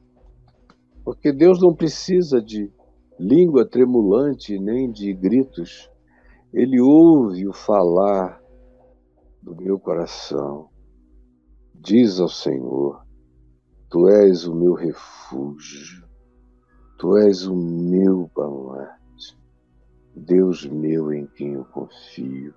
[1.04, 2.72] Porque Deus não precisa de
[3.20, 5.90] língua tremulante nem de gritos.
[6.50, 8.42] Ele ouve o falar
[9.42, 10.70] do meu coração.
[11.74, 13.05] Diz ao Senhor:
[13.88, 16.04] Tu és o meu refúgio,
[16.98, 19.38] Tu és o meu baluarte,
[20.12, 22.52] Deus meu em quem eu confio.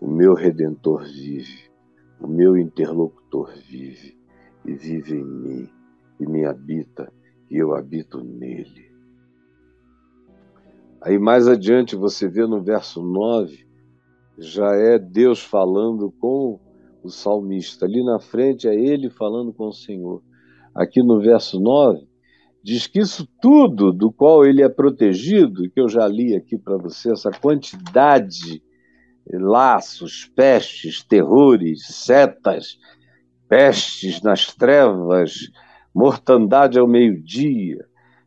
[0.00, 1.70] O meu redentor vive,
[2.18, 4.16] o meu interlocutor vive
[4.64, 5.70] e vive em mim
[6.18, 7.12] e me habita
[7.50, 8.90] e eu habito nele.
[11.02, 13.66] Aí mais adiante você vê no verso 9,
[14.38, 16.58] já é Deus falando com
[17.04, 17.84] o salmista.
[17.84, 20.22] Ali na frente é ele falando com o Senhor.
[20.74, 22.06] Aqui no verso 9,
[22.62, 26.76] diz que isso tudo do qual ele é protegido, que eu já li aqui para
[26.76, 28.62] você, essa quantidade,
[29.30, 32.78] laços, pestes, terrores, setas,
[33.48, 35.50] pestes nas trevas,
[35.94, 37.84] mortandade ao meio-dia,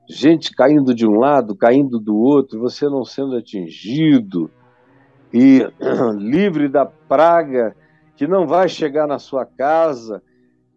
[0.07, 4.49] gente caindo de um lado, caindo do outro, você não sendo atingido
[5.33, 5.67] e
[6.17, 7.75] livre da praga
[8.17, 10.21] que não vai chegar na sua casa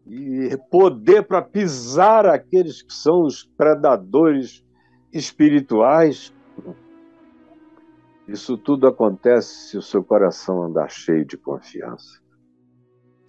[0.06, 4.64] e poder para pisar aqueles que são os predadores
[5.12, 6.32] espirituais.
[8.28, 12.20] Isso tudo acontece se o seu coração andar cheio de confiança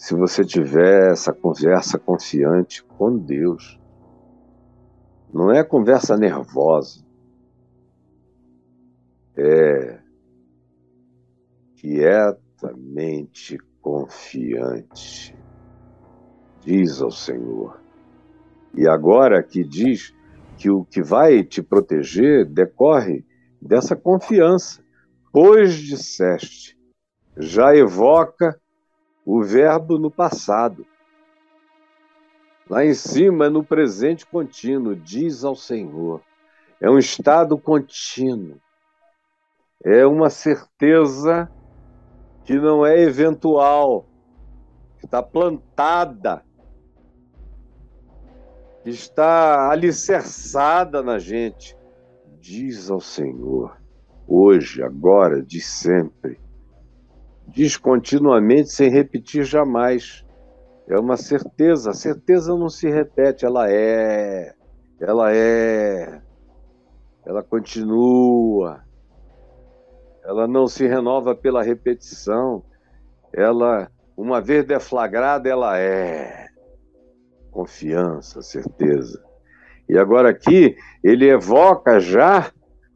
[0.02, 3.80] se você tiver essa conversa confiante com Deus.
[5.32, 7.06] Não é conversa nervosa.
[9.38, 10.00] É
[11.76, 15.36] quietamente confiante.
[16.62, 17.82] Diz ao Senhor.
[18.74, 20.14] E agora que diz
[20.58, 23.26] que o que vai te proteger decorre
[23.62, 24.84] dessa confiança.
[25.32, 26.78] Pois disseste,
[27.38, 28.60] já evoca
[29.26, 30.86] o verbo no passado.
[32.70, 36.22] Lá em cima, no presente contínuo, diz ao Senhor.
[36.80, 38.60] É um estado contínuo.
[39.84, 41.50] É uma certeza
[42.52, 44.06] que não é eventual,
[45.00, 46.44] que está plantada,
[48.84, 51.78] que está alicerçada na gente.
[52.42, 53.78] Diz ao Senhor,
[54.28, 56.42] hoje, agora, de sempre
[57.48, 60.26] diz continuamente sem repetir jamais.
[60.90, 61.92] É uma certeza.
[61.92, 64.54] A certeza não se repete, ela é.
[65.00, 66.22] Ela é.
[67.26, 68.84] Ela continua.
[70.24, 72.64] Ela não se renova pela repetição.
[73.34, 76.48] Ela, uma vez deflagrada, ela é.
[77.50, 79.24] Confiança, certeza.
[79.90, 82.52] E agora aqui, ele evoca já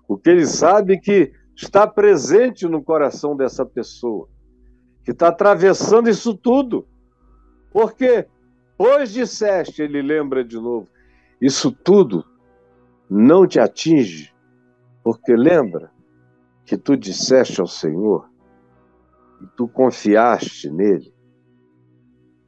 [0.08, 4.30] o que ele sabe que está presente no coração dessa pessoa
[5.06, 6.88] que está atravessando isso tudo.
[7.72, 8.26] Porque,
[8.76, 10.88] pois disseste, ele lembra de novo,
[11.40, 12.26] isso tudo
[13.08, 14.34] não te atinge,
[15.04, 15.92] porque lembra
[16.66, 18.30] que tu disseste ao Senhor
[19.41, 21.13] e tu confiaste nele.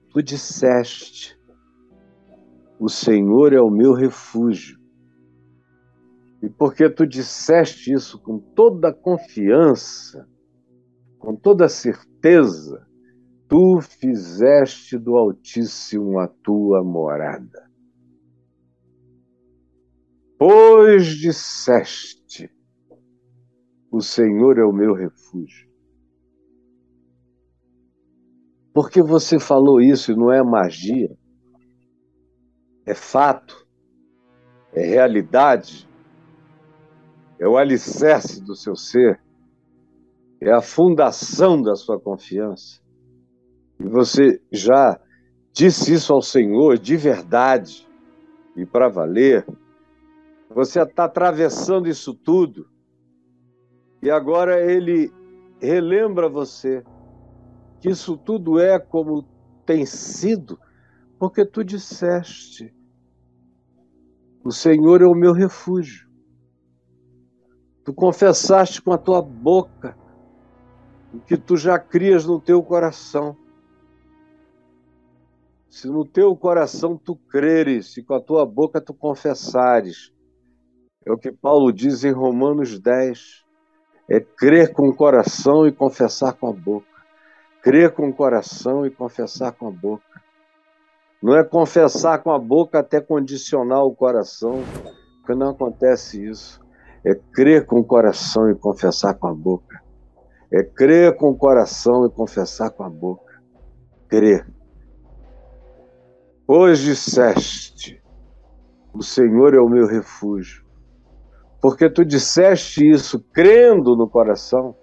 [0.09, 1.39] Tu disseste:
[2.79, 4.77] O Senhor é o meu refúgio.
[6.41, 10.27] E porque tu disseste isso com toda a confiança,
[11.19, 12.87] com toda a certeza,
[13.47, 17.67] tu fizeste do Altíssimo a tua morada.
[20.37, 22.16] Pois disseste:
[23.91, 25.67] O Senhor é o meu refúgio.
[28.73, 31.17] Porque você falou isso e não é magia,
[32.85, 33.67] é fato,
[34.71, 35.89] é realidade,
[37.39, 39.19] é o alicerce do seu ser
[40.39, 42.79] é a fundação da sua confiança.
[43.79, 44.99] E você já
[45.51, 47.87] disse isso ao Senhor de verdade
[48.55, 49.45] e para valer.
[50.49, 52.67] Você está atravessando isso tudo
[54.07, 55.13] e agora ele
[55.59, 56.81] relembra você
[57.81, 59.27] que isso tudo é como
[59.65, 60.57] tem sido,
[61.19, 62.73] porque tu disseste:
[64.45, 66.07] O Senhor é o meu refúgio.
[67.83, 69.97] tu confessaste com a tua boca
[71.13, 73.35] o que tu já crias no teu coração.
[75.69, 80.13] Se no teu coração tu creres e com a tua boca tu confessares,
[81.05, 83.46] é o que Paulo diz em Romanos 10,
[84.09, 86.87] é crer com o coração e confessar com a boca.
[87.61, 90.21] Crer com o coração e confessar com a boca.
[91.21, 94.61] Não é confessar com a boca até condicionar o coração,
[95.19, 96.61] porque não acontece isso.
[97.03, 99.81] É crer com o coração e confessar com a boca.
[100.51, 103.41] É crer com o coração e confessar com a boca.
[104.07, 104.47] Crer.
[106.45, 108.01] Pois disseste:
[108.93, 110.66] O Senhor é o meu refúgio.
[111.67, 114.73] Porque tu disseste isso crendo no coração,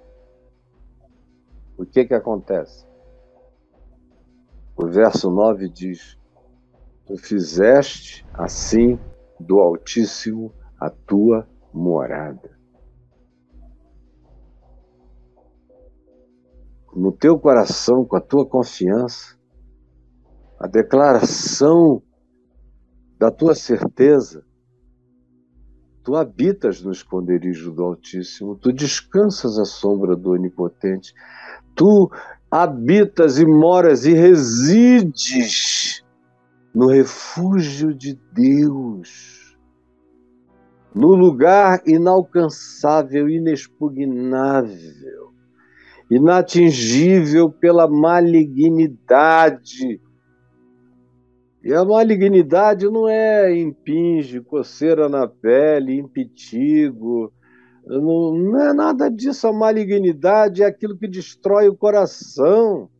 [1.78, 2.86] o que que acontece?
[4.76, 6.18] O verso 9 diz:
[7.06, 9.00] Tu fizeste assim
[9.40, 12.54] do Altíssimo a tua morada.
[16.94, 19.38] No teu coração, com a tua confiança,
[20.60, 22.02] a declaração
[23.18, 24.44] da tua certeza,
[26.04, 31.14] tu habitas no esconderijo do Altíssimo, tu descansas à sombra do Onipotente,
[31.74, 32.12] tu
[32.50, 36.04] habitas e moras e resides
[36.74, 39.56] no refúgio de Deus,
[40.94, 45.32] no lugar inalcançável, inexpugnável,
[46.10, 50.02] inatingível pela malignidade.
[51.64, 57.32] E a malignidade não é impinge, coceira na pele, impetigo,
[57.86, 59.48] não, não é nada disso.
[59.48, 62.90] A malignidade é aquilo que destrói o coração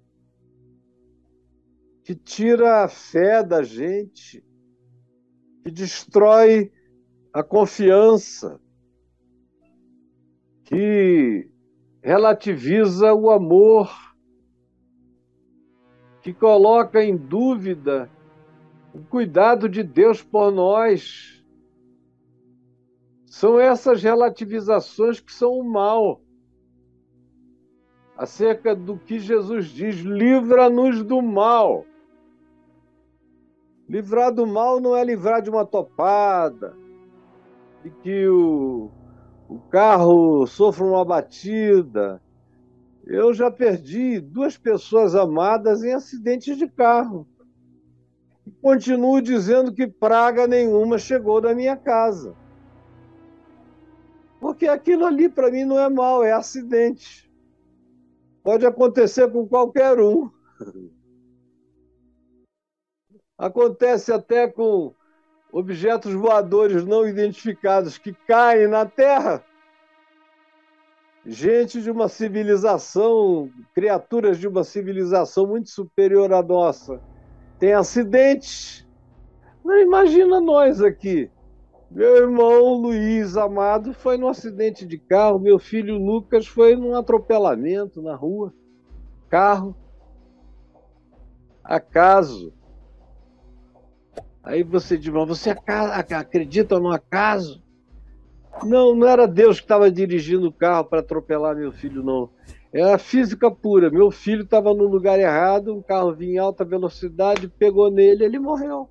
[2.02, 4.42] que tira a fé da gente,
[5.62, 6.72] que destrói
[7.34, 8.58] a confiança,
[10.64, 11.50] que
[12.02, 13.90] relativiza o amor,
[16.22, 18.10] que coloca em dúvida
[18.94, 21.44] o cuidado de Deus por nós.
[23.26, 26.20] São essas relativizações que são o mal
[28.16, 31.84] acerca do que Jesus diz: livra-nos do mal.
[33.88, 36.74] Livrar do mal não é livrar de uma topada,
[37.82, 38.90] de que o,
[39.48, 42.22] o carro sofra uma batida.
[43.04, 47.26] Eu já perdi duas pessoas amadas em acidentes de carro.
[48.46, 52.34] E continuo dizendo que praga nenhuma chegou da minha casa.
[54.40, 57.30] Porque aquilo ali para mim não é mal, é acidente.
[58.42, 60.30] Pode acontecer com qualquer um.
[63.38, 64.94] Acontece até com
[65.50, 69.42] objetos voadores não identificados que caem na Terra.
[71.24, 77.00] Gente de uma civilização, criaturas de uma civilização muito superior à nossa,
[77.64, 78.86] tem acidentes.
[79.64, 81.30] Não imagina nós aqui.
[81.90, 88.02] Meu irmão Luiz Amado foi num acidente de carro, meu filho Lucas foi num atropelamento
[88.02, 88.52] na rua.
[89.30, 89.74] Carro.
[91.62, 92.52] Acaso.
[94.42, 95.56] Aí você diz, mas você
[96.10, 97.62] acredita no acaso?
[98.62, 102.28] Não, não era Deus que estava dirigindo o carro para atropelar meu filho, não.
[102.74, 103.88] Era física pura.
[103.88, 108.38] Meu filho estava no lugar errado, um carro vinha em alta velocidade, pegou nele, ele
[108.40, 108.90] morreu.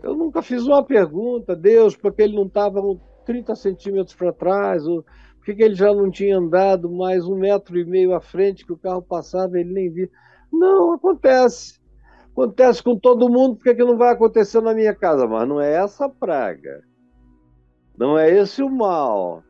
[0.00, 2.80] Eu nunca fiz uma pergunta, Deus, porque ele não estava
[3.26, 5.04] 30 centímetros para trás, ou
[5.44, 8.72] por que ele já não tinha andado mais um metro e meio à frente que
[8.72, 10.08] o carro passava ele nem via.
[10.52, 11.80] Não, acontece.
[12.30, 15.26] Acontece com todo mundo, por que, que não vai acontecer na minha casa?
[15.26, 16.84] Mas não é essa praga.
[17.98, 19.42] Não é esse o mal.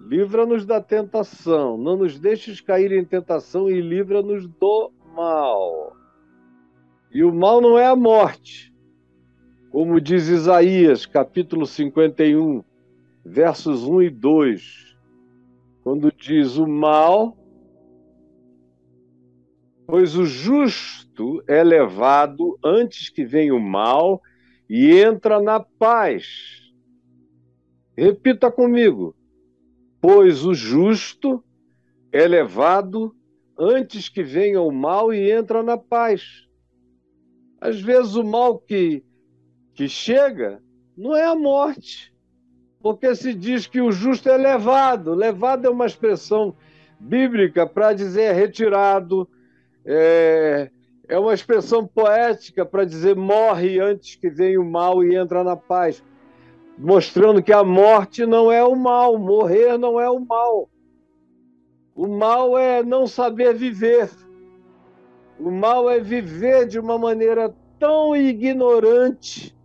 [0.00, 1.76] Livra-nos da tentação.
[1.76, 5.96] Não nos deixes cair em tentação e livra-nos do mal.
[7.12, 8.72] E o mal não é a morte.
[9.70, 12.62] Como diz Isaías, capítulo 51,
[13.24, 14.96] versos 1 e 2.
[15.82, 17.36] Quando diz o mal
[19.86, 24.20] Pois o justo é levado antes que venha o mal
[24.68, 26.72] e entra na paz.
[27.96, 29.14] Repita comigo.
[30.00, 31.42] Pois o justo
[32.12, 33.14] é levado
[33.58, 36.46] antes que venha o mal e entra na paz.
[37.60, 39.02] Às vezes o mal que,
[39.74, 40.62] que chega
[40.96, 42.14] não é a morte,
[42.80, 45.14] porque se diz que o justo é levado.
[45.14, 46.54] Levado é uma expressão
[46.98, 49.28] bíblica para dizer retirado,
[49.84, 50.70] é,
[51.08, 55.56] é uma expressão poética para dizer morre antes que venha o mal e entra na
[55.56, 56.02] paz.
[56.78, 60.68] Mostrando que a morte não é o mal, morrer não é o mal.
[61.94, 64.10] O mal é não saber viver.
[65.38, 69.56] O mal é viver de uma maneira tão ignorante,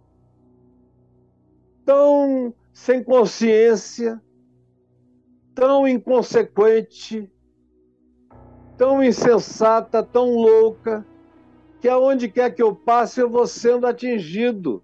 [1.86, 4.22] tão sem consciência,
[5.54, 7.30] tão inconsequente,
[8.78, 11.06] tão insensata, tão louca,
[11.80, 14.84] que aonde quer que eu passe eu vou sendo atingido.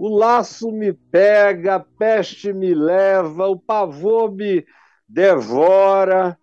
[0.00, 4.64] O laço me pega, a peste me leva, o pavor me
[5.06, 6.38] devora.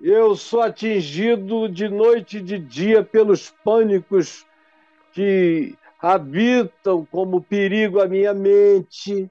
[0.00, 4.46] Eu sou atingido de noite e de dia pelos pânicos
[5.10, 9.28] que habitam como perigo a minha mente.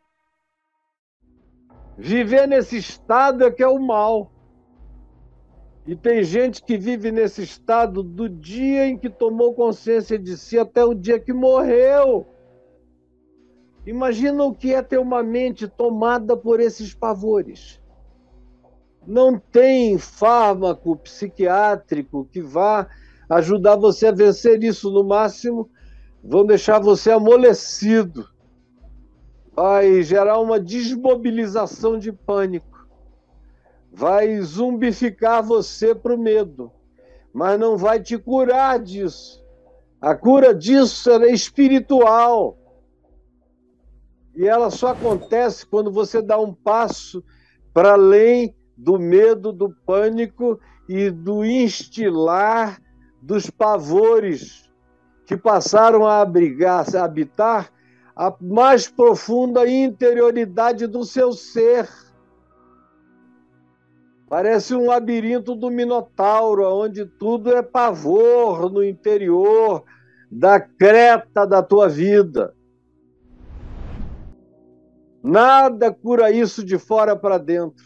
[1.97, 4.29] Viver nesse estado é que é o mal.
[5.87, 10.59] E tem gente que vive nesse estado do dia em que tomou consciência de si
[10.59, 12.32] até o dia que morreu.
[13.85, 17.81] Imagina o que é ter uma mente tomada por esses pavores.
[19.05, 22.87] Não tem fármaco psiquiátrico que vá
[23.29, 24.89] ajudar você a vencer isso.
[24.91, 25.69] No máximo,
[26.23, 28.27] vão deixar você amolecido.
[29.53, 32.73] Vai gerar uma desmobilização de pânico
[33.93, 36.71] vai zumbificar você para o medo,
[37.31, 39.43] mas não vai te curar disso.
[40.01, 42.57] A cura disso é espiritual.
[44.35, 47.23] E ela só acontece quando você dá um passo
[47.73, 50.59] para além do medo, do pânico
[50.89, 52.81] e do instilar
[53.21, 54.69] dos pavores
[55.25, 57.71] que passaram a abrigar, a habitar
[58.15, 61.87] a mais profunda interioridade do seu ser.
[64.27, 69.83] Parece um labirinto do Minotauro, onde tudo é pavor no interior
[70.29, 72.53] da creta da tua vida.
[75.23, 77.85] Nada cura isso de fora para dentro.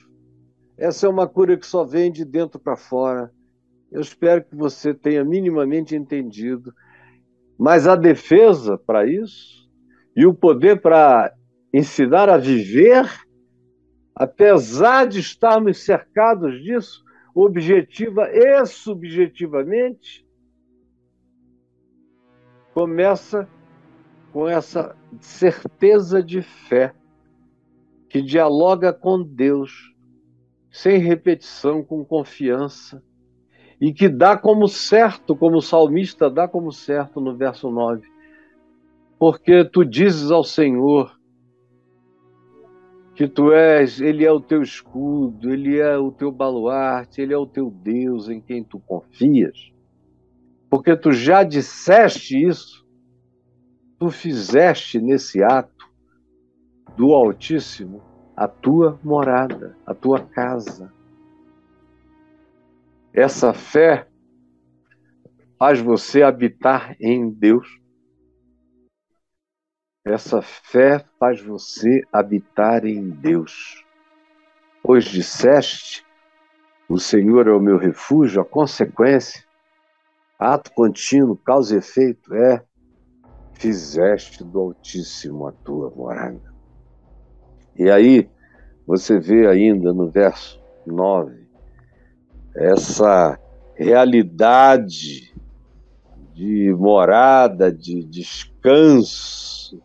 [0.77, 3.31] Essa é uma cura que só vem de dentro para fora.
[3.91, 6.73] Eu espero que você tenha minimamente entendido.
[7.57, 9.69] Mas a defesa para isso
[10.15, 11.33] e o poder para
[11.73, 13.07] ensinar a viver
[14.19, 17.03] apesar de estarmos cercados disso,
[17.35, 20.25] objetiva e subjetivamente,
[22.73, 23.47] começa
[24.33, 26.95] com essa certeza de fé
[28.09, 29.93] que dialoga com Deus,
[30.71, 33.03] sem repetição, com confiança,
[33.79, 38.07] e que dá como certo, como o salmista dá como certo no verso 9.
[39.19, 41.17] Porque tu dizes ao Senhor:
[43.17, 47.37] que tu és, ele é o teu escudo, ele é o teu baluarte, ele é
[47.37, 49.71] o teu Deus em quem tu confias.
[50.69, 52.85] Porque tu já disseste isso,
[53.97, 55.76] tu fizeste nesse ato
[56.97, 58.03] do Altíssimo
[58.35, 60.91] a tua morada, a tua casa.
[63.13, 64.07] Essa fé
[65.57, 67.67] faz você habitar em Deus
[70.07, 73.83] essa fé faz você habitar em Deus.
[74.81, 76.05] Pois disseste,
[76.87, 79.43] o Senhor é o meu refúgio, a consequência,
[80.39, 82.63] ato contínuo, causa e efeito, é
[83.51, 86.56] fizeste do Altíssimo a tua morada.
[87.77, 88.29] E aí,
[88.85, 91.47] você vê ainda no verso 9,
[92.55, 93.37] essa
[93.75, 95.33] realidade
[96.33, 99.81] de morada, de descanso,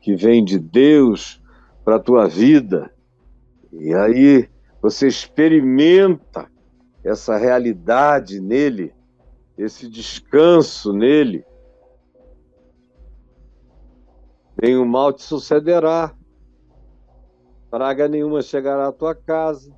[0.00, 1.40] que vem de Deus
[1.84, 2.90] para a tua vida.
[3.72, 4.48] E aí
[4.82, 6.50] você experimenta
[7.04, 8.92] essa realidade nele,
[9.56, 11.44] esse descanso nele.
[14.60, 16.14] Nenhum mal te sucederá,
[17.70, 19.74] praga nenhuma chegará à tua casa.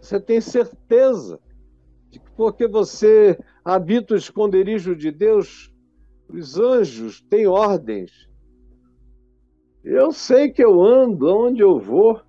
[0.00, 1.40] Você tem certeza
[2.10, 5.72] de que porque você habita o esconderijo de Deus,
[6.28, 8.26] os anjos têm ordens
[9.88, 12.20] eu sei que eu ando onde eu vou.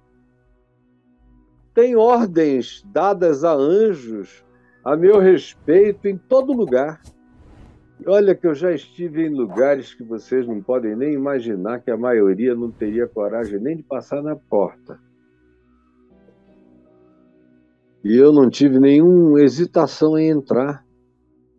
[1.73, 4.45] Tem ordens dadas a anjos
[4.85, 7.01] a meu respeito em todo lugar.
[8.05, 11.97] Olha que eu já estive em lugares que vocês não podem nem imaginar que a
[11.97, 14.99] maioria não teria coragem nem de passar na porta.
[18.03, 20.85] E eu não tive nenhuma hesitação em entrar,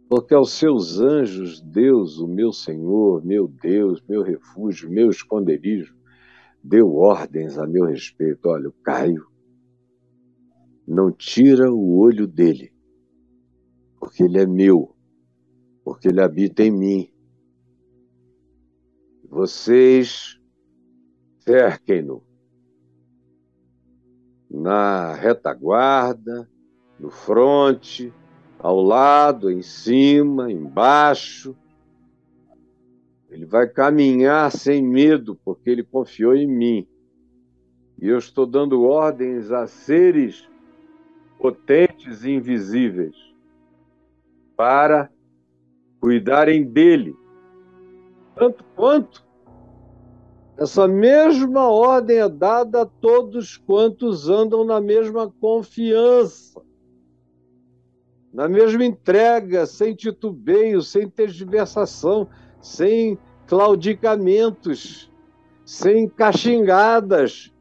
[0.08, 5.94] porque aos seus anjos, Deus, o meu Senhor, meu Deus, meu refúgio, meu esconderijo,
[6.62, 8.48] deu ordens a meu respeito.
[8.48, 9.26] Olha, o Caio
[10.86, 12.72] não tira o olho dele,
[14.00, 14.94] porque ele é meu,
[15.88, 17.10] porque ele habita em mim.
[19.26, 20.38] Vocês
[21.40, 22.22] cerquem-no
[24.50, 26.46] na retaguarda,
[27.00, 28.12] no fronte,
[28.58, 31.56] ao lado, em cima, embaixo.
[33.30, 36.86] Ele vai caminhar sem medo, porque ele confiou em mim.
[37.98, 40.46] E eu estou dando ordens a seres
[41.38, 43.16] potentes e invisíveis
[44.54, 45.10] para
[46.00, 47.14] cuidarem dele,
[48.34, 49.26] tanto quanto
[50.58, 56.60] essa mesma ordem é dada a todos quantos andam na mesma confiança,
[58.32, 62.28] na mesma entrega, sem titubeio, sem tergiversação,
[62.60, 65.12] sem claudicamentos,
[65.64, 67.54] sem caxingadas,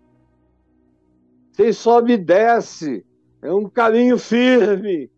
[1.51, 3.05] sem sobe e desce.
[3.43, 5.09] É um caminho firme,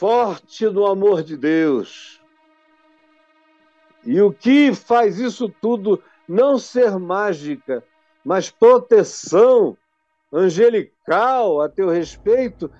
[0.00, 2.20] forte no amor de Deus
[4.04, 7.84] e o que faz isso tudo não ser mágica,
[8.24, 9.76] mas proteção
[10.32, 12.70] angelical a teu respeito,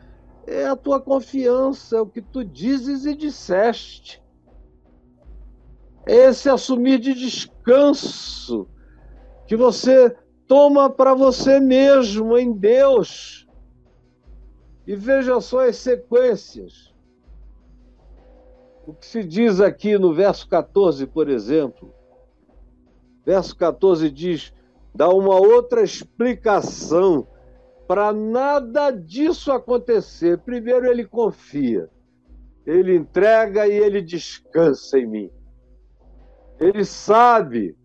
[0.46, 4.22] é a tua confiança, é o que tu dizes e disseste.
[6.06, 8.66] É esse assumir de descanso
[9.46, 10.16] que você
[10.46, 13.46] toma para você mesmo em Deus.
[14.86, 16.89] E veja só as sequências.
[18.86, 21.92] O que se diz aqui no verso 14, por exemplo?
[23.24, 24.52] Verso 14 diz:
[24.94, 27.26] dá uma outra explicação
[27.86, 30.38] para nada disso acontecer.
[30.38, 31.90] Primeiro, ele confia,
[32.66, 35.30] ele entrega e ele descansa em mim.
[36.58, 37.76] Ele sabe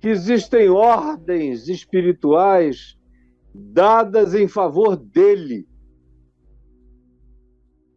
[0.00, 2.96] que existem ordens espirituais
[3.52, 5.66] dadas em favor dele,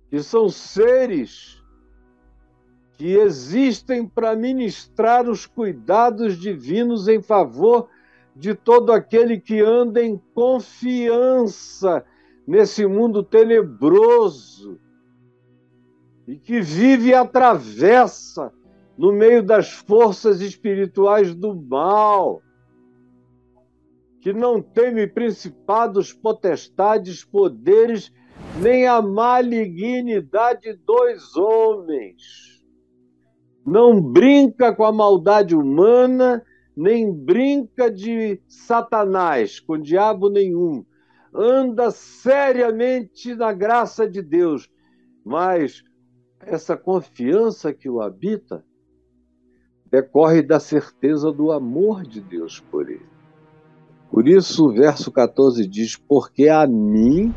[0.09, 1.60] que são seres
[3.01, 7.89] que existem para ministrar os cuidados divinos em favor
[8.35, 12.05] de todo aquele que anda em confiança
[12.45, 14.79] nesse mundo tenebroso
[16.27, 18.53] e que vive e atravessa
[18.95, 22.39] no meio das forças espirituais do mal,
[24.21, 28.13] que não teme principados, potestades, poderes,
[28.61, 32.60] nem a malignidade dos homens
[33.65, 36.43] não brinca com a maldade humana,
[36.75, 40.83] nem brinca de Satanás, com diabo nenhum.
[41.33, 44.69] Anda seriamente na graça de Deus,
[45.23, 45.83] mas
[46.39, 48.65] essa confiança que o habita
[49.85, 53.05] decorre da certeza do amor de Deus por ele.
[54.09, 57.33] Por isso, o verso 14 diz: Porque a mim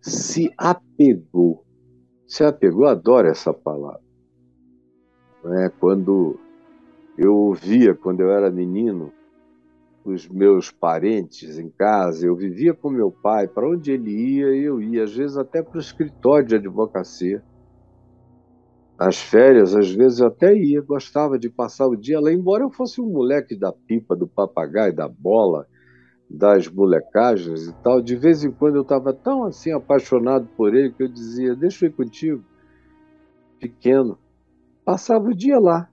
[0.00, 1.64] se apegou.
[2.26, 4.07] Se apegou, adoro essa palavra
[5.48, 5.70] né?
[5.80, 6.38] Quando
[7.16, 9.12] eu ouvia, quando eu era menino,
[10.04, 14.80] os meus parentes em casa, eu vivia com meu pai, para onde ele ia, eu
[14.80, 17.42] ia, às vezes até para o escritório de advocacia.
[18.98, 22.70] As férias, às vezes eu até ia, gostava de passar o dia lá, embora eu
[22.70, 25.66] fosse um moleque da pipa, do papagaio, da bola,
[26.28, 30.92] das molecagens e tal, de vez em quando eu estava tão assim apaixonado por ele
[30.92, 32.44] que eu dizia: Deixa eu ir contigo,
[33.60, 34.18] pequeno
[34.88, 35.86] passava o dia lá.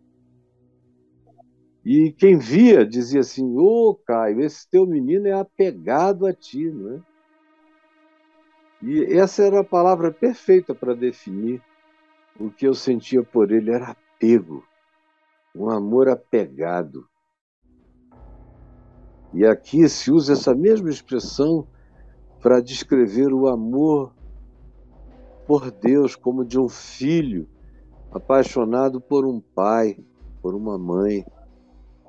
[1.83, 6.71] E quem via dizia assim: Ô oh, Caio, esse teu menino é apegado a ti,
[6.71, 7.01] não é?
[8.81, 11.61] E essa era a palavra perfeita para definir
[12.39, 14.65] o que eu sentia por ele: era apego,
[15.53, 17.05] um amor apegado.
[19.33, 21.67] E aqui se usa essa mesma expressão
[22.39, 24.15] para descrever o amor
[25.45, 27.49] por Deus como de um filho
[28.15, 29.97] apaixonado por um pai,
[30.41, 31.25] por uma mãe,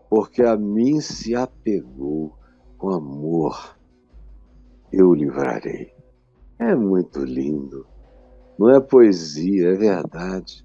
[0.08, 2.32] porque a mim se apegou
[2.78, 3.76] com amor,
[4.92, 5.92] eu o livrarei.
[6.60, 7.84] É muito lindo.
[8.56, 10.64] Não é poesia, é verdade.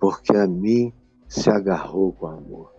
[0.00, 0.92] Porque a mim
[1.28, 2.74] se agarrou com amor.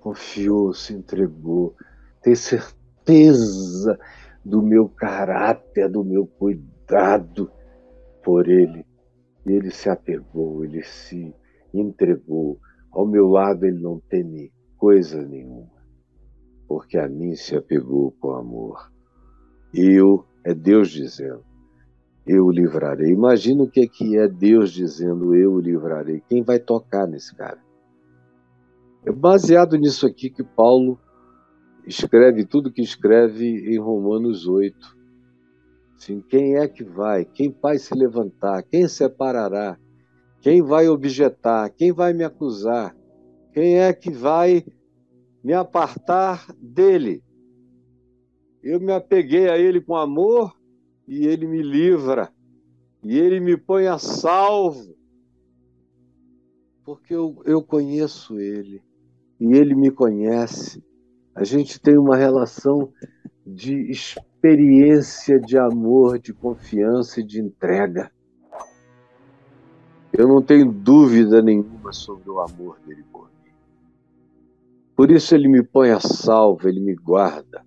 [0.00, 1.74] Confiou, se entregou,
[2.22, 3.98] tem certeza
[4.44, 7.50] do meu caráter, do meu cuidado
[8.22, 8.89] por ele
[9.50, 11.34] ele se apegou, ele se
[11.72, 12.58] entregou.
[12.90, 15.70] Ao meu lado ele não teme coisa nenhuma,
[16.66, 18.90] porque a mim se apegou com amor.
[19.72, 21.44] Eu, é Deus dizendo,
[22.26, 23.10] eu o livrarei.
[23.10, 26.22] Imagina o que é, que é Deus dizendo, eu o livrarei.
[26.28, 27.58] Quem vai tocar nesse cara?
[29.04, 30.98] É baseado nisso aqui que Paulo
[31.86, 34.99] escreve tudo que escreve em Romanos 8
[36.00, 37.26] Sim, quem é que vai?
[37.26, 38.62] Quem vai se levantar?
[38.62, 39.78] Quem separará?
[40.40, 41.68] Quem vai objetar?
[41.68, 42.96] Quem vai me acusar?
[43.52, 44.64] Quem é que vai
[45.44, 47.22] me apartar dele?
[48.62, 50.58] Eu me apeguei a ele com amor
[51.06, 52.32] e ele me livra,
[53.04, 54.96] e ele me põe a salvo,
[56.82, 58.82] porque eu, eu conheço ele
[59.38, 60.82] e ele me conhece.
[61.34, 62.90] A gente tem uma relação
[63.46, 68.10] de experiência de amor, de confiança e de entrega.
[70.12, 73.52] Eu não tenho dúvida nenhuma sobre o amor dele por mim.
[74.96, 77.64] Por isso ele me põe a salvo, ele me guarda.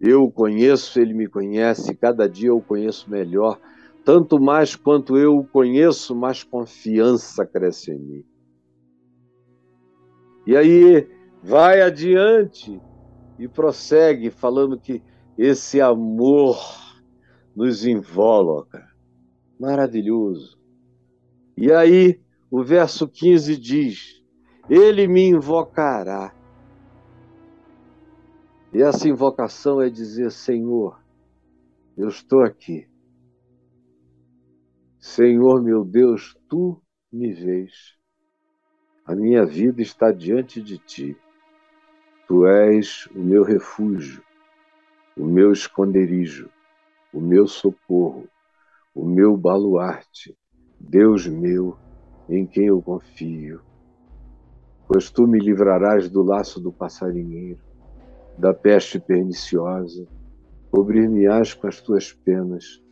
[0.00, 3.58] Eu o conheço, ele me conhece, cada dia eu o conheço melhor.
[4.04, 8.24] Tanto mais quanto eu o conheço, mais confiança cresce em mim.
[10.46, 11.08] E aí
[11.42, 12.80] vai adiante
[13.38, 15.02] e prossegue falando que
[15.36, 16.58] esse amor
[17.54, 18.88] nos invólucra.
[19.58, 20.58] Maravilhoso.
[21.56, 22.20] E aí
[22.50, 24.22] o verso 15 diz:
[24.68, 26.34] Ele me invocará.
[28.72, 31.00] E essa invocação é dizer: Senhor,
[31.96, 32.88] eu estou aqui.
[34.98, 36.82] Senhor meu Deus, tu
[37.12, 37.94] me vês.
[39.04, 41.16] A minha vida está diante de ti.
[42.26, 44.22] Tu és o meu refúgio,
[45.14, 46.48] o meu esconderijo,
[47.12, 48.26] o meu socorro,
[48.94, 50.34] o meu baluarte,
[50.80, 51.76] Deus meu,
[52.26, 53.60] em quem eu confio.
[54.88, 57.60] Pois tu me livrarás do laço do passarinheiro,
[58.38, 60.06] da peste perniciosa,
[60.70, 62.82] cobrir-me-ás com as tuas penas,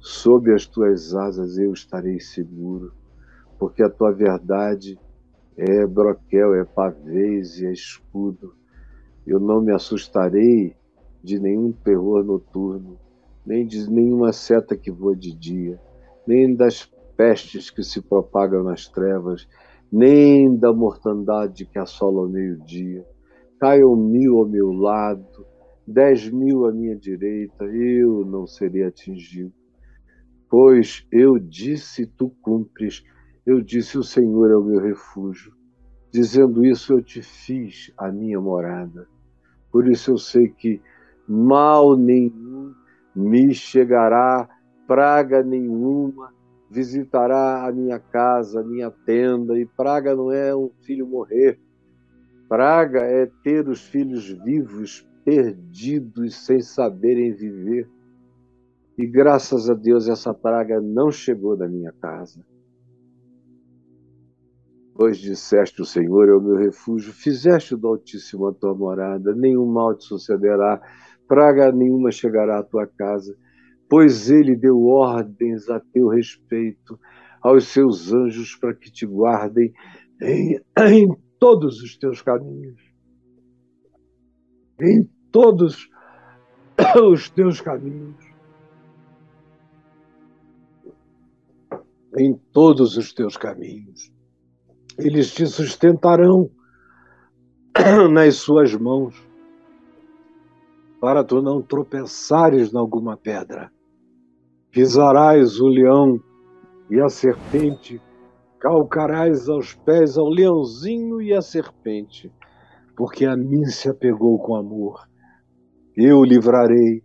[0.00, 2.94] sob as tuas asas eu estarei seguro,
[3.58, 4.98] porque a tua verdade
[5.58, 8.57] é broquel, é pavês e é escudo.
[9.28, 10.74] Eu não me assustarei
[11.22, 12.98] de nenhum terror noturno,
[13.44, 15.80] nem de nenhuma seta que voa de dia,
[16.26, 19.46] nem das pestes que se propagam nas trevas,
[19.90, 23.04] nem da mortandade que assola ao meio-dia.
[23.60, 25.46] Caiam mil ao meu lado,
[25.86, 29.52] dez mil à minha direita, eu não serei atingido.
[30.48, 33.04] Pois eu disse, tu cumpres
[33.48, 35.54] eu disse: O Senhor é o meu refúgio.
[36.12, 39.08] Dizendo isso, eu te fiz a minha morada.
[39.70, 40.80] Por isso eu sei que
[41.28, 42.72] mal nenhum
[43.14, 44.48] me chegará,
[44.86, 46.32] praga nenhuma
[46.70, 49.58] visitará a minha casa, a minha tenda.
[49.58, 51.58] E praga não é um filho morrer.
[52.48, 57.88] Praga é ter os filhos vivos, perdidos, sem saberem viver.
[58.96, 62.44] E graças a Deus essa praga não chegou na minha casa.
[64.98, 69.64] Pois disseste: O Senhor é o meu refúgio, fizeste do Altíssimo a tua morada, nenhum
[69.64, 70.82] mal te sucederá,
[71.28, 73.32] praga nenhuma chegará à tua casa,
[73.88, 76.98] pois ele deu ordens a teu respeito
[77.40, 79.72] aos seus anjos para que te guardem
[80.20, 82.82] em, em todos os teus caminhos.
[84.80, 85.88] Em todos
[87.00, 88.26] os teus caminhos.
[92.16, 94.17] Em todos os teus caminhos
[94.98, 96.50] eles te sustentarão
[98.10, 99.14] nas suas mãos,
[101.00, 103.70] para tu não tropeçares em alguma pedra.
[104.72, 106.20] Pisarás o leão
[106.90, 108.02] e a serpente,
[108.58, 112.32] calcarás aos pés ao leãozinho e à serpente,
[112.96, 115.08] porque a mim se apegou com amor.
[115.96, 117.04] Eu o livrarei,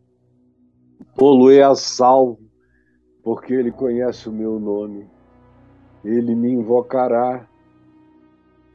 [1.15, 2.39] pô-lo-ei a salvo,
[3.23, 5.07] porque ele conhece o meu nome.
[6.03, 7.47] Ele me invocará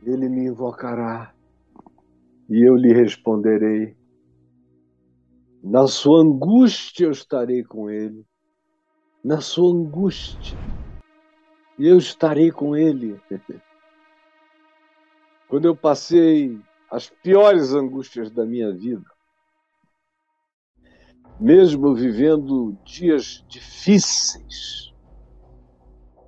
[0.09, 1.35] ele me invocará
[2.49, 3.97] e eu lhe responderei.
[5.63, 8.25] Na sua angústia eu estarei com ele.
[9.23, 10.59] Na sua angústia
[11.79, 13.21] eu estarei com ele.
[15.49, 16.59] Quando eu passei
[16.91, 19.05] as piores angústias da minha vida,
[21.39, 24.93] mesmo vivendo dias difíceis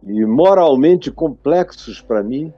[0.03, 2.53] e moralmente complexos para mim,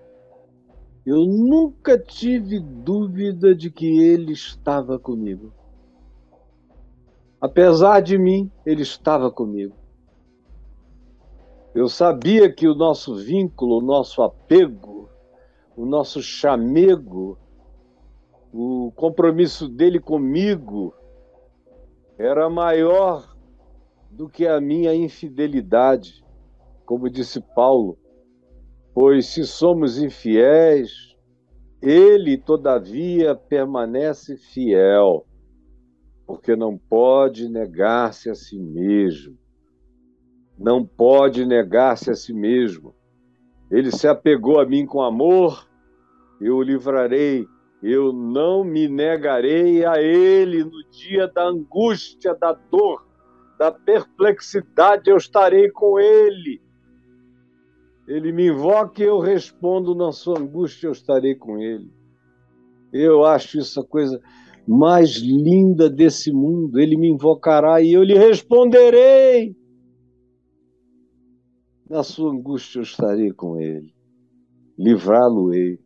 [1.05, 5.53] eu nunca tive dúvida de que ele estava comigo.
[7.41, 9.75] Apesar de mim, ele estava comigo.
[11.75, 15.09] Eu sabia que o nosso vínculo, o nosso apego,
[15.77, 17.37] o nosso chamego,
[18.53, 20.95] o compromisso dele comigo
[22.19, 23.35] era maior
[24.11, 26.23] do que a minha infidelidade,
[26.85, 27.99] como disse Paulo.
[28.95, 31.17] Pois se somos infiéis,
[31.81, 35.27] ele, todavia, permanece fiel,
[36.27, 39.37] porque não pode negar-se a si mesmo.
[40.59, 42.95] Não pode negar-se a si mesmo.
[43.71, 45.67] Ele se apegou a mim com amor,
[46.41, 47.47] eu o livrarei,
[47.83, 53.05] eu não me negarei a ele no dia da angústia, da dor,
[53.59, 56.61] da perplexidade, eu estarei com ele.
[58.07, 61.91] Ele me invoca e eu respondo na sua angústia, eu estarei com ele.
[62.93, 64.21] Eu acho isso a coisa
[64.67, 66.79] mais linda desse mundo.
[66.79, 69.57] Ele me invocará e eu lhe responderei.
[71.89, 73.95] Na sua angústia eu estarei com ele.
[74.79, 75.79] Livrá-lo-ei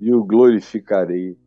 [0.00, 1.38] e o glorificarei.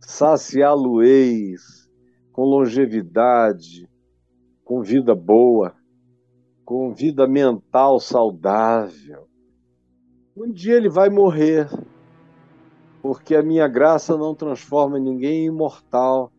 [0.00, 1.88] Saciá-lo-eis
[2.32, 3.88] com longevidade,
[4.64, 5.74] com vida boa,
[6.64, 9.28] com vida mental saudável.
[10.36, 11.68] Um dia ele vai morrer,
[13.02, 16.32] porque a minha graça não transforma ninguém em imortal.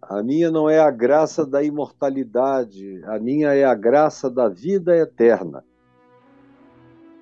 [0.00, 4.96] A minha não é a graça da imortalidade, a minha é a graça da vida
[4.96, 5.64] eterna.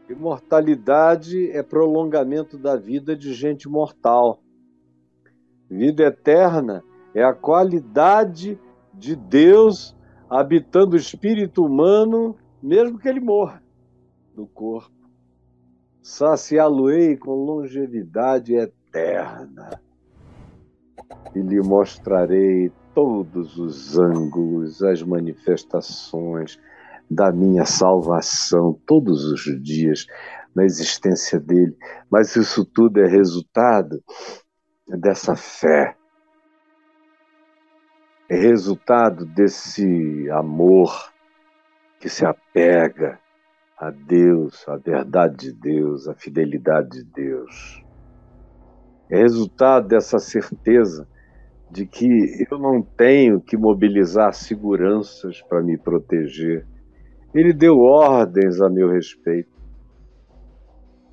[0.09, 4.41] Imortalidade é prolongamento da vida de gente mortal.
[5.69, 6.83] Vida eterna
[7.15, 8.59] é a qualidade
[8.93, 9.97] de Deus
[10.33, 13.63] habitando o espírito humano, mesmo que ele morra
[14.35, 14.91] do corpo.
[16.03, 19.79] Saciá-lo-ei com longevidade eterna
[21.35, 26.59] e lhe mostrarei todos os ângulos, as manifestações,
[27.11, 30.07] da minha salvação todos os dias
[30.55, 31.77] na existência dele.
[32.11, 34.03] Mas isso tudo é resultado
[34.89, 35.95] dessa fé,
[38.29, 41.13] é resultado desse amor
[42.01, 43.19] que se apega
[43.79, 47.85] a Deus, a verdade de Deus, a fidelidade de Deus.
[49.11, 51.07] É resultado dessa certeza
[51.71, 56.67] de que eu não tenho que mobilizar seguranças para me proteger
[57.35, 59.51] ele deu ordens a meu respeito.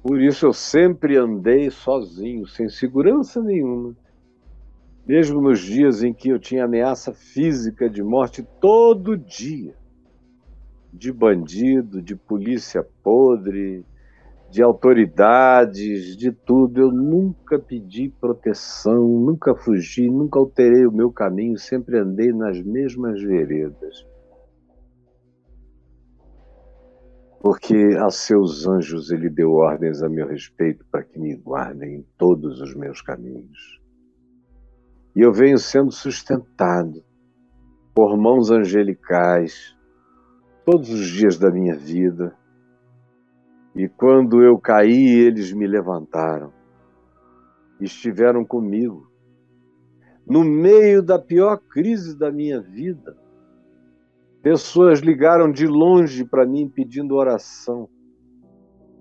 [0.03, 3.95] Por isso eu sempre andei sozinho, sem segurança nenhuma.
[5.09, 9.73] Mesmo nos dias em que eu tinha ameaça física de morte todo dia
[10.93, 13.83] de bandido, de polícia podre,
[14.51, 16.79] de autoridades, de tudo.
[16.79, 23.19] Eu nunca pedi proteção, nunca fugi, nunca alterei o meu caminho, sempre andei nas mesmas
[23.19, 24.07] veredas.
[27.41, 32.05] porque a seus anjos ele deu ordens a meu respeito para que me guardem em
[32.17, 33.78] todos os meus caminhos.
[35.15, 37.03] E eu venho sendo sustentado
[37.93, 39.75] por mãos angelicais
[40.65, 42.37] todos os dias da minha vida.
[43.75, 46.53] E quando eu caí, eles me levantaram,
[47.79, 49.11] estiveram comigo.
[50.25, 53.17] No meio da pior crise da minha vida,
[54.41, 57.89] Pessoas ligaram de longe para mim pedindo oração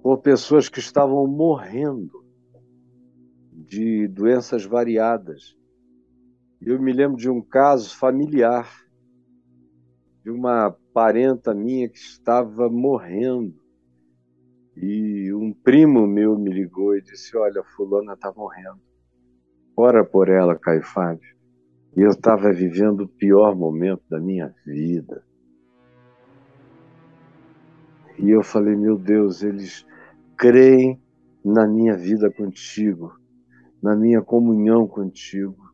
[0.03, 2.25] por pessoas que estavam morrendo
[3.53, 5.57] de doenças variadas.
[6.61, 8.69] Eu me lembro de um caso familiar
[10.25, 13.55] de uma parenta minha que estava morrendo.
[14.77, 18.81] E um primo meu me ligou e disse: Olha, Fulana está morrendo.
[19.77, 21.37] Ora por ela, Caio Fábio.
[21.97, 25.25] E eu estava vivendo o pior momento da minha vida.
[28.19, 29.87] E eu falei, meu Deus, eles
[30.37, 31.01] creem
[31.45, 33.17] na minha vida contigo,
[33.81, 35.68] na minha comunhão contigo.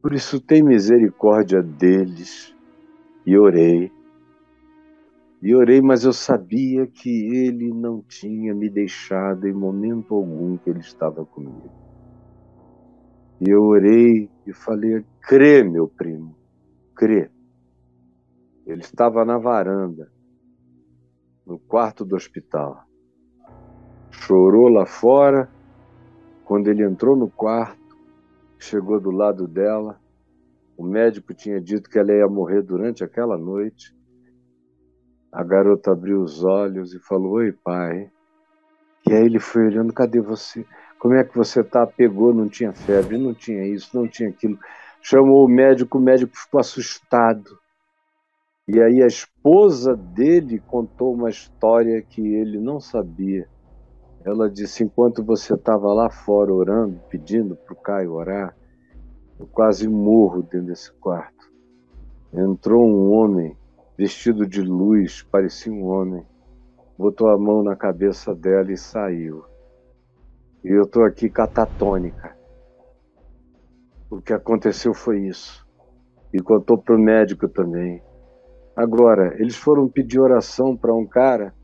[0.00, 2.54] Por isso, tem misericórdia deles.
[3.26, 3.92] E orei.
[5.42, 10.70] E orei, mas eu sabia que ele não tinha me deixado em momento algum que
[10.70, 11.70] ele estava comigo.
[13.40, 16.34] E eu orei e falei: crê, meu primo,
[16.94, 17.30] crê.
[18.66, 20.10] Ele estava na varanda
[21.46, 22.84] no quarto do hospital.
[24.10, 25.48] Chorou lá fora.
[26.44, 27.87] Quando ele entrou no quarto,
[28.58, 30.00] chegou do lado dela.
[30.76, 33.94] O médico tinha dito que ela ia morrer durante aquela noite.
[35.32, 38.10] A garota abriu os olhos e falou: Oi, pai.
[39.06, 40.64] E aí ele foi olhando: Cadê você?
[40.98, 41.86] Como é que você tá?
[41.86, 44.58] Pegou, não tinha febre, não tinha isso, não tinha aquilo.
[45.00, 47.58] Chamou o médico, o médico ficou assustado.
[48.66, 53.48] E aí a esposa dele contou uma história que ele não sabia.
[54.24, 58.56] Ela disse: enquanto você estava lá fora orando, pedindo para o Caio orar,
[59.38, 61.50] eu quase morro dentro desse quarto.
[62.32, 63.56] Entrou um homem
[63.96, 66.26] vestido de luz, parecia um homem,
[66.96, 69.44] botou a mão na cabeça dela e saiu.
[70.64, 72.36] E eu estou aqui catatônica.
[74.10, 75.66] O que aconteceu foi isso.
[76.32, 78.02] E contou para o médico também.
[78.74, 81.54] Agora, eles foram pedir oração para um cara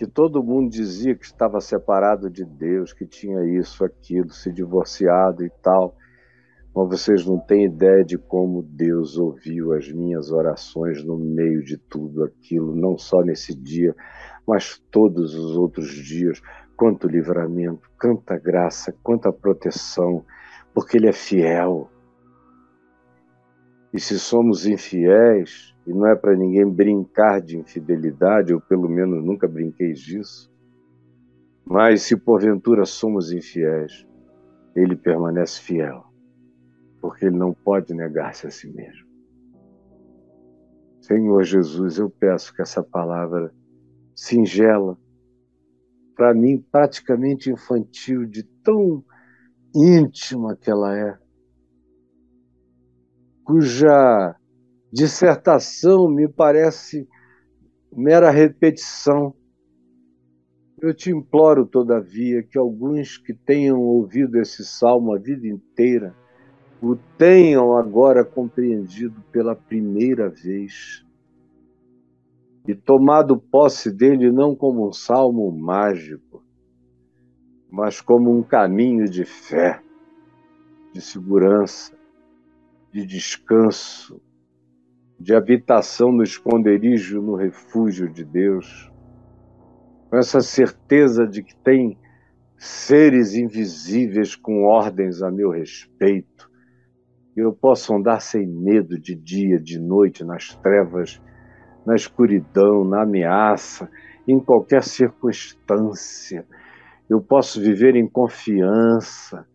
[0.00, 5.44] que todo mundo dizia que estava separado de Deus, que tinha isso, aquilo, se divorciado
[5.44, 5.94] e tal.
[6.74, 11.76] Mas vocês não têm ideia de como Deus ouviu as minhas orações no meio de
[11.76, 13.94] tudo aquilo, não só nesse dia,
[14.48, 16.40] mas todos os outros dias.
[16.78, 20.24] Quanto livramento, quanta graça, quanta proteção,
[20.72, 21.90] porque Ele é fiel.
[23.92, 29.24] E se somos infiéis, e não é para ninguém brincar de infidelidade, eu pelo menos
[29.24, 30.50] nunca brinquei disso,
[31.64, 34.06] mas se porventura somos infiéis,
[34.74, 36.10] Ele permanece fiel
[37.00, 39.08] porque ele não pode negar-se a si mesmo.
[41.00, 43.52] Senhor Jesus, eu peço que essa palavra
[44.14, 44.98] singela,
[46.14, 49.02] para mim praticamente infantil, de tão
[49.74, 51.18] íntima que ela é,
[53.42, 54.36] cuja
[54.92, 57.08] dissertação me parece
[57.92, 59.34] mera repetição.
[60.80, 66.14] Eu te imploro, todavia, que alguns que tenham ouvido esse salmo a vida inteira
[66.82, 71.04] o tenham agora compreendido pela primeira vez
[72.66, 76.42] e tomado posse dele não como um salmo mágico,
[77.70, 79.82] mas como um caminho de fé,
[80.92, 81.92] de segurança,
[82.92, 84.20] de descanso,
[85.20, 88.90] de habitação no esconderijo, no refúgio de Deus,
[90.08, 91.98] com essa certeza de que tem
[92.56, 96.50] seres invisíveis com ordens a meu respeito,
[97.36, 101.20] eu posso andar sem medo de dia, de noite, nas trevas,
[101.86, 103.90] na escuridão, na ameaça,
[104.26, 106.46] em qualquer circunstância.
[107.08, 109.46] Eu posso viver em confiança.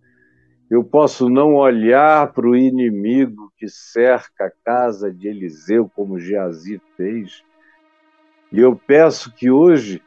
[0.70, 6.80] Eu posso não olhar para o inimigo que cerca a casa de Eliseu, como Geazi
[6.96, 7.44] fez.
[8.52, 10.02] E eu peço que hoje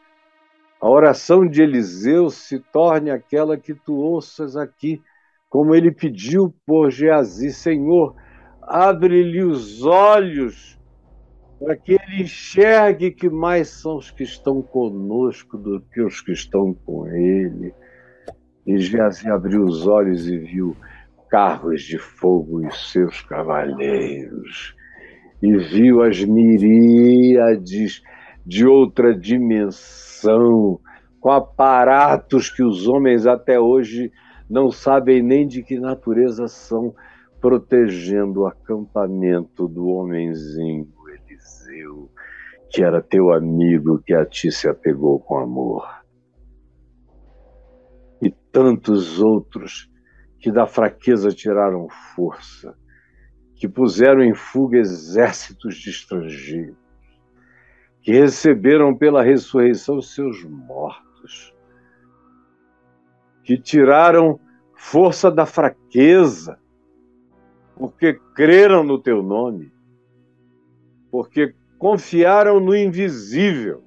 [0.80, 5.02] a oração de Eliseu se torne aquela que tu ouças aqui
[5.50, 8.14] como ele pediu por Geazi, Senhor,
[8.62, 10.78] abre-lhe os olhos
[11.58, 16.32] para que ele enxergue que mais são os que estão conosco do que os que
[16.32, 17.74] estão com ele.
[18.66, 20.76] E Geazi abriu os olhos e viu
[21.28, 24.74] carros de fogo e seus cavaleiros,
[25.42, 28.02] e viu as miríades
[28.44, 30.80] de outra dimensão,
[31.20, 34.10] com aparatos que os homens até hoje
[34.48, 36.94] não sabem nem de que natureza são,
[37.40, 40.88] protegendo o acampamento do homenzinho
[41.28, 42.10] Eliseu,
[42.70, 45.86] que era teu amigo, que a ti se apegou com amor.
[48.20, 49.88] E tantos outros
[50.38, 52.76] que da fraqueza tiraram força,
[53.54, 56.76] que puseram em fuga exércitos de estrangeiros,
[58.00, 61.08] que receberam pela ressurreição seus mortos
[63.48, 64.38] que tiraram
[64.74, 66.58] força da fraqueza,
[67.74, 69.72] porque creram no teu nome,
[71.10, 73.82] porque confiaram no invisível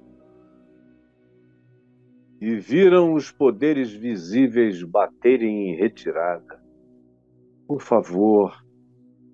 [2.42, 6.60] e viram os poderes visíveis baterem em retirada.
[7.68, 8.52] Por favor,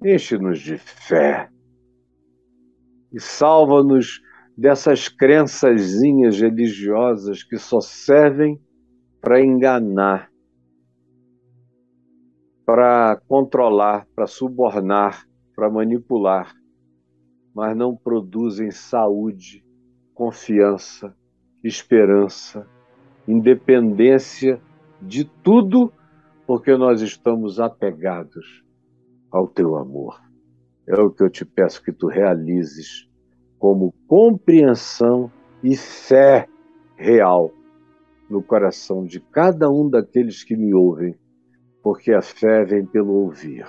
[0.04, 1.48] enche-nos de fé
[3.10, 4.20] e salva-nos
[4.54, 8.60] dessas crençazinhas religiosas que só servem
[9.22, 10.30] para enganar,
[12.66, 15.26] para controlar, para subornar,
[15.56, 16.54] para manipular,
[17.54, 19.64] mas não produzem saúde,
[20.12, 21.16] confiança,
[21.64, 22.68] esperança,
[23.28, 24.58] independência
[25.02, 25.92] de tudo,
[26.46, 28.64] porque nós estamos apegados
[29.30, 30.18] ao teu amor.
[30.88, 33.06] É o que eu te peço que tu realizes
[33.58, 35.30] como compreensão
[35.62, 36.48] e fé
[36.96, 37.52] real
[38.30, 41.14] no coração de cada um daqueles que me ouvem,
[41.82, 43.66] porque a fé vem pelo ouvir.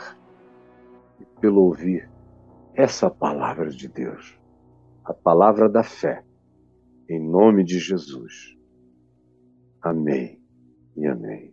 [1.41, 2.09] Pelo ouvir
[2.73, 4.39] essa palavra de Deus,
[5.03, 6.23] a palavra da fé,
[7.09, 8.58] em nome de Jesus.
[9.81, 10.39] Amém
[10.95, 11.48] e amém.